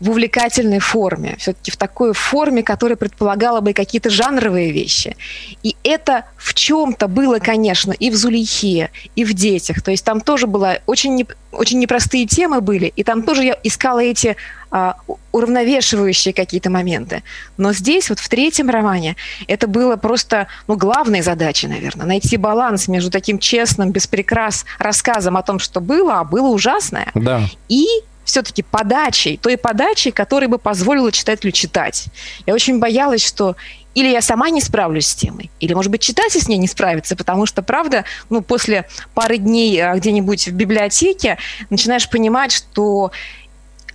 в 0.00 0.10
увлекательной 0.10 0.80
форме, 0.80 1.36
все-таки 1.38 1.70
в 1.70 1.76
такой 1.76 2.12
форме, 2.12 2.62
которая 2.62 2.96
предполагала 2.96 3.60
бы 3.60 3.72
какие-то 3.72 4.10
жанровые 4.10 4.72
вещи. 4.72 5.16
И 5.62 5.76
это 5.82 6.24
в 6.36 6.54
чем-то 6.54 7.08
было, 7.08 7.38
конечно, 7.38 7.92
и 7.92 8.10
в 8.10 8.16
Зулейхе, 8.16 8.90
и 9.16 9.24
в 9.24 9.32
детях. 9.34 9.82
То 9.82 9.90
есть 9.90 10.04
там 10.04 10.20
тоже 10.20 10.46
было 10.46 10.78
очень, 10.86 11.14
не, 11.14 11.26
очень 11.52 11.78
непростые 11.78 12.26
темы 12.26 12.60
были, 12.60 12.86
и 12.86 13.02
там 13.02 13.22
тоже 13.22 13.44
я 13.44 13.58
искала 13.62 14.00
эти 14.00 14.36
а, 14.70 14.96
уравновешивающие 15.30 16.34
какие-то 16.34 16.68
моменты. 16.68 17.22
Но 17.56 17.72
здесь, 17.72 18.10
вот 18.10 18.18
в 18.18 18.28
третьем 18.28 18.70
романе, 18.70 19.14
это 19.46 19.68
было 19.68 19.96
просто 19.96 20.48
ну, 20.66 20.76
главной 20.76 21.22
задачей, 21.22 21.68
наверное, 21.68 22.06
найти 22.06 22.36
баланс 22.36 22.88
между 22.88 23.10
таким 23.10 23.38
честным, 23.38 23.92
беспрекрас 23.92 24.64
рассказом 24.78 25.36
о 25.36 25.42
том, 25.42 25.60
что 25.60 25.80
было, 25.80 26.20
а 26.20 26.24
было 26.24 26.48
ужасное, 26.48 27.10
да. 27.14 27.42
и 27.68 27.86
все-таки 28.24 28.62
подачей, 28.62 29.36
той 29.36 29.56
подачей, 29.56 30.12
которая 30.12 30.48
бы 30.48 30.58
позволила 30.58 31.12
читателю 31.12 31.52
читать. 31.52 32.06
Я 32.46 32.54
очень 32.54 32.78
боялась, 32.78 33.24
что 33.24 33.56
или 33.94 34.08
я 34.08 34.20
сама 34.20 34.50
не 34.50 34.60
справлюсь 34.60 35.06
с 35.06 35.14
темой, 35.14 35.50
или, 35.60 35.72
может 35.72 35.90
быть, 35.90 36.02
читатель 36.02 36.40
с 36.40 36.48
ней 36.48 36.58
не 36.58 36.66
справится, 36.66 37.14
потому 37.14 37.46
что, 37.46 37.62
правда, 37.62 38.04
ну, 38.28 38.42
после 38.42 38.88
пары 39.14 39.38
дней 39.38 39.80
а, 39.80 39.94
где-нибудь 39.94 40.48
в 40.48 40.52
библиотеке 40.52 41.38
начинаешь 41.70 42.10
понимать, 42.10 42.50
что 42.50 43.12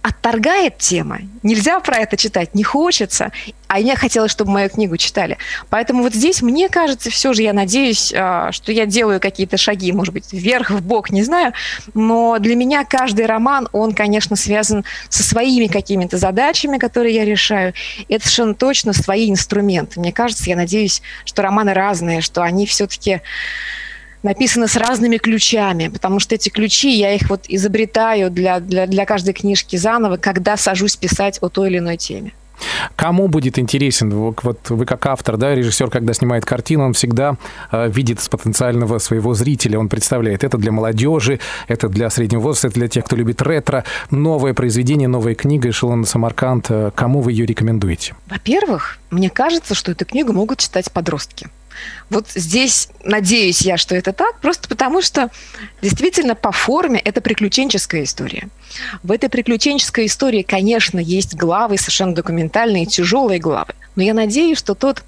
отторгает 0.02 0.78
тема. 0.78 1.20
Нельзя 1.44 1.80
про 1.80 1.98
это 1.98 2.18
читать, 2.18 2.56
не 2.56 2.64
хочется. 2.64 3.32
А 3.68 3.80
я 3.80 3.96
хотела, 3.96 4.28
чтобы 4.28 4.52
мою 4.52 4.70
книгу 4.70 4.98
читали. 4.98 5.38
Поэтому 5.70 6.02
вот 6.04 6.14
здесь, 6.14 6.42
мне 6.42 6.70
кажется, 6.70 7.12
все 7.12 7.34
же 7.34 7.44
я 7.44 7.54
надеюсь, 7.54 8.12
а, 8.16 8.52
что 8.52 8.72
я 8.72 8.86
делаю 8.86 9.20
какие-то 9.20 9.58
шаги, 9.58 9.92
может 9.92 10.14
быть, 10.14 10.34
вверх, 10.34 10.72
в 10.72 10.82
бок, 10.82 11.12
не 11.12 11.22
знаю. 11.22 11.54
Но 11.94 12.40
для 12.40 12.56
меня 12.56 12.84
каждый 12.84 13.26
роман, 13.26 13.70
он, 13.72 13.94
конечно, 13.94 14.36
связан 14.36 14.86
со 15.10 15.22
своими 15.22 15.68
какими-то 15.68 16.18
задачами, 16.18 16.78
которые 16.78 17.14
я 17.14 17.26
решаю. 17.26 17.74
Это 18.08 18.24
совершенно 18.24 18.56
точно 18.56 18.94
свои 18.94 19.30
инструменты. 19.30 20.00
Мне 20.00 20.12
кажется, 20.12 20.46
я 20.50 20.56
надеюсь, 20.56 21.02
что 21.26 21.42
романы 21.44 21.74
разные, 21.74 22.22
что 22.22 22.42
они 22.42 22.66
все-таки 22.66 23.22
написано 24.24 24.68
с 24.68 24.76
разными 24.76 25.18
ключами, 25.18 25.88
потому 25.88 26.20
что 26.20 26.36
эти 26.36 26.50
ключи, 26.50 26.92
я 26.92 27.14
их 27.14 27.30
вот 27.30 27.46
изобретаю 27.48 28.30
для, 28.30 28.60
для, 28.60 28.88
для 28.88 29.06
каждой 29.06 29.34
книжки 29.34 29.76
заново, 29.76 30.18
когда 30.18 30.58
сажусь 30.58 30.96
писать 30.96 31.38
о 31.42 31.50
той 31.50 31.70
или 31.70 31.78
иной 31.78 31.98
теме. 31.98 32.34
Кому 32.96 33.28
будет 33.28 33.58
интересен, 33.58 34.10
вот 34.10 34.70
вы 34.70 34.86
как 34.86 35.06
автор, 35.06 35.38
да, 35.38 35.56
режиссер, 35.56 35.90
когда 35.90 36.14
снимает 36.14 36.46
картину, 36.46 36.86
он 36.86 36.94
всегда 36.94 37.38
э, 37.72 37.90
видит 37.90 38.20
с 38.20 38.30
потенциального 38.30 38.98
своего 39.00 39.34
зрителя, 39.34 39.80
он 39.80 39.90
представляет, 39.90 40.44
это 40.44 40.58
для 40.58 40.72
молодежи, 40.72 41.40
это 41.68 41.88
для 41.88 42.10
среднего 42.10 42.42
возраста, 42.42 42.68
это 42.68 42.76
для 42.76 42.88
тех, 42.88 43.06
кто 43.06 43.16
любит 43.16 43.42
ретро, 43.42 43.86
новое 44.12 44.54
произведение, 44.54 45.08
новая 45.08 45.36
книга 45.36 45.70
«Эшелон 45.70 46.06
Самарканд», 46.06 46.66
э, 46.70 46.92
кому 46.94 47.22
вы 47.22 47.32
ее 47.32 47.46
рекомендуете? 47.46 48.16
Во-первых, 48.28 49.00
мне 49.10 49.30
кажется, 49.30 49.76
что 49.76 49.92
эту 49.92 50.06
книгу 50.06 50.34
могут 50.34 50.60
читать 50.60 50.92
подростки. 50.92 51.48
Вот 52.10 52.28
здесь 52.34 52.90
надеюсь 53.04 53.62
я, 53.62 53.78
что 53.78 53.96
это 53.96 54.14
так, 54.14 54.40
просто 54.40 54.68
потому 54.68 55.02
что 55.02 55.30
действительно 55.82 56.36
по 56.36 56.52
форме 56.52 57.00
это 57.00 57.22
приключенческая 57.22 58.04
история. 58.04 58.50
В 59.04 59.12
этой 59.12 59.30
приключенческой 59.30 60.08
истории, 60.08 60.42
конечно, 60.42 61.00
есть 61.00 61.36
главы 61.36 61.78
совершенно 61.78 62.16
документальные, 62.16 62.86
тяжелые 62.86 63.40
главы, 63.40 63.74
но 63.96 64.04
я 64.04 64.14
надеюсь, 64.14 64.58
что 64.58 64.76
тот 64.76 65.04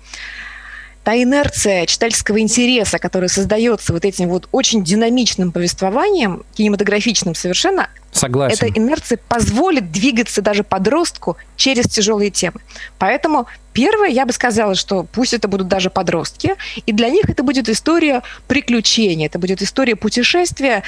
та 1.03 1.15
инерция 1.15 1.85
читательского 1.85 2.39
интереса, 2.39 2.99
которая 2.99 3.27
создается 3.27 3.91
вот 3.91 4.05
этим 4.05 4.29
вот 4.29 4.47
очень 4.51 4.83
динамичным 4.83 5.51
повествованием, 5.51 6.43
кинематографичным 6.53 7.33
совершенно, 7.33 7.89
Согласен. 8.11 8.65
эта 8.67 8.79
инерция 8.79 9.17
позволит 9.27 9.91
двигаться 9.91 10.41
даже 10.41 10.63
подростку 10.63 11.37
через 11.55 11.85
тяжелые 11.85 12.29
темы. 12.29 12.59
Поэтому 12.99 13.47
первое, 13.73 14.09
я 14.09 14.25
бы 14.25 14.33
сказала, 14.33 14.75
что 14.75 15.03
пусть 15.03 15.33
это 15.33 15.47
будут 15.47 15.67
даже 15.67 15.89
подростки, 15.89 16.55
и 16.85 16.91
для 16.91 17.09
них 17.09 17.29
это 17.29 17.41
будет 17.41 17.67
история 17.69 18.21
приключения, 18.47 19.27
это 19.27 19.39
будет 19.39 19.61
история 19.61 19.95
путешествия 19.95 20.83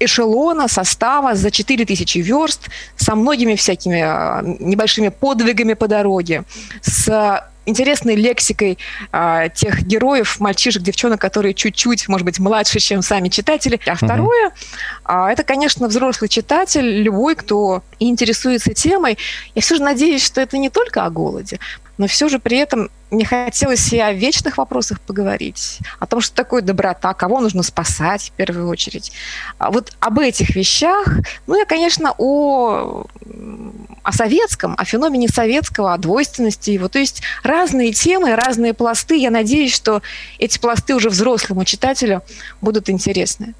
эшелона, 0.00 0.68
состава 0.68 1.34
за 1.34 1.50
4000 1.50 2.18
верст, 2.18 2.68
со 2.96 3.14
многими 3.14 3.54
всякими 3.54 4.00
а, 4.00 4.42
небольшими 4.42 5.08
подвигами 5.08 5.74
по 5.74 5.86
дороге, 5.86 6.44
с 6.80 7.42
интересной 7.66 8.16
лексикой 8.16 8.78
а, 9.12 9.48
тех 9.48 9.82
героев, 9.82 10.40
мальчишек, 10.40 10.82
девчонок, 10.82 11.20
которые 11.20 11.54
чуть-чуть, 11.54 12.08
может 12.08 12.24
быть, 12.24 12.38
младше, 12.38 12.78
чем 12.80 13.02
сами 13.02 13.28
читатели. 13.28 13.80
А 13.86 13.94
второе, 13.94 14.48
угу. 14.48 14.54
а, 15.04 15.30
это, 15.30 15.44
конечно, 15.44 15.88
взрослый 15.88 16.28
читатель, 16.28 17.02
любой, 17.02 17.34
кто 17.34 17.82
интересуется 17.98 18.74
темой. 18.74 19.18
Я 19.54 19.62
все 19.62 19.76
же 19.76 19.82
надеюсь, 19.82 20.24
что 20.24 20.40
это 20.40 20.58
не 20.58 20.70
только 20.70 21.04
о 21.04 21.10
голоде. 21.10 21.58
Но 22.00 22.06
все 22.06 22.30
же 22.30 22.38
при 22.38 22.56
этом 22.56 22.90
мне 23.10 23.26
хотелось 23.26 23.92
и 23.92 23.98
о 23.98 24.12
вечных 24.14 24.56
вопросах 24.56 25.02
поговорить, 25.02 25.80
о 25.98 26.06
том, 26.06 26.22
что 26.22 26.34
такое 26.34 26.62
доброта, 26.62 27.12
кого 27.12 27.40
нужно 27.40 27.62
спасать 27.62 28.22
в 28.22 28.32
первую 28.32 28.68
очередь. 28.68 29.12
А 29.58 29.70
вот 29.70 29.92
об 30.00 30.18
этих 30.18 30.56
вещах, 30.56 31.06
ну 31.46 31.60
и, 31.60 31.66
конечно, 31.66 32.14
о, 32.16 33.04
о 34.02 34.12
советском, 34.12 34.74
о 34.78 34.84
феномене 34.86 35.28
советского, 35.28 35.92
о 35.92 35.98
двойственности 35.98 36.70
его. 36.70 36.88
То 36.88 36.98
есть 36.98 37.20
разные 37.42 37.92
темы, 37.92 38.34
разные 38.34 38.72
пласты. 38.72 39.16
Я 39.18 39.30
надеюсь, 39.30 39.74
что 39.74 40.00
эти 40.38 40.58
пласты 40.58 40.94
уже 40.94 41.10
взрослому 41.10 41.66
читателю 41.66 42.22
будут 42.62 42.88
интересны. 42.88 43.52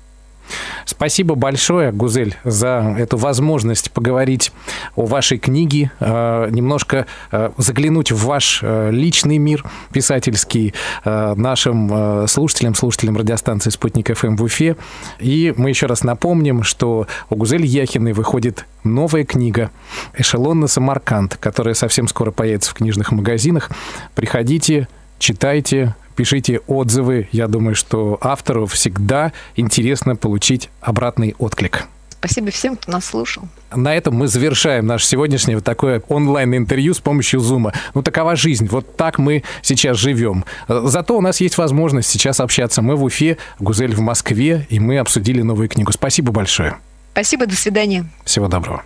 Спасибо 0.84 1.34
большое, 1.34 1.92
Гузель, 1.92 2.36
за 2.44 2.94
эту 2.98 3.16
возможность 3.16 3.90
поговорить 3.90 4.52
о 4.96 5.06
вашей 5.06 5.38
книге, 5.38 5.90
э, 6.00 6.48
немножко 6.50 7.06
э, 7.32 7.50
заглянуть 7.56 8.12
в 8.12 8.24
ваш 8.26 8.60
э, 8.62 8.90
личный 8.90 9.38
мир 9.38 9.64
писательский 9.92 10.74
нашим 11.04 12.26
слушателям, 12.28 12.74
слушателям 12.74 13.16
радиостанции 13.16 13.70
«Спутник 13.70 14.14
ФМ» 14.14 14.36
в 14.36 14.42
Уфе. 14.42 14.76
И 15.18 15.52
мы 15.56 15.70
еще 15.70 15.86
раз 15.86 16.04
напомним, 16.04 16.62
что 16.62 17.06
у 17.28 17.36
Гузель 17.36 17.64
Яхиной 17.64 18.12
выходит 18.12 18.66
новая 18.84 19.24
книга 19.24 19.70
«Эшелон 20.14 20.60
на 20.60 20.66
Самарканд», 20.66 21.36
которая 21.36 21.74
совсем 21.74 22.08
скоро 22.08 22.30
появится 22.30 22.70
в 22.70 22.74
книжных 22.74 23.12
магазинах. 23.12 23.70
Приходите, 24.14 24.88
читайте, 25.18 25.94
пишите 26.20 26.60
отзывы. 26.66 27.28
Я 27.32 27.48
думаю, 27.48 27.74
что 27.74 28.18
автору 28.20 28.66
всегда 28.66 29.32
интересно 29.56 30.16
получить 30.16 30.68
обратный 30.82 31.34
отклик. 31.38 31.86
Спасибо 32.10 32.50
всем, 32.50 32.76
кто 32.76 32.92
нас 32.92 33.06
слушал. 33.06 33.44
На 33.74 33.94
этом 33.94 34.16
мы 34.16 34.28
завершаем 34.28 34.84
наше 34.84 35.06
сегодняшнее 35.06 35.56
вот 35.56 35.64
такое 35.64 36.02
онлайн-интервью 36.08 36.92
с 36.92 36.98
помощью 36.98 37.40
Зума. 37.40 37.72
Ну, 37.94 38.02
такова 38.02 38.36
жизнь. 38.36 38.68
Вот 38.70 38.98
так 38.98 39.18
мы 39.18 39.44
сейчас 39.62 39.96
живем. 39.96 40.44
Зато 40.68 41.16
у 41.16 41.22
нас 41.22 41.40
есть 41.40 41.56
возможность 41.56 42.10
сейчас 42.10 42.40
общаться. 42.40 42.82
Мы 42.82 42.96
в 42.96 43.04
Уфе, 43.04 43.38
Гузель 43.58 43.94
в 43.94 44.00
Москве, 44.00 44.66
и 44.68 44.78
мы 44.78 44.98
обсудили 44.98 45.40
новую 45.40 45.70
книгу. 45.70 45.90
Спасибо 45.90 46.32
большое. 46.32 46.76
Спасибо, 47.12 47.46
до 47.46 47.56
свидания. 47.56 48.04
Всего 48.26 48.46
доброго. 48.48 48.82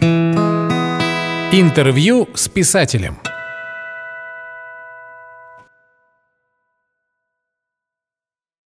Интервью 1.50 2.28
с 2.32 2.46
писателем. 2.46 3.16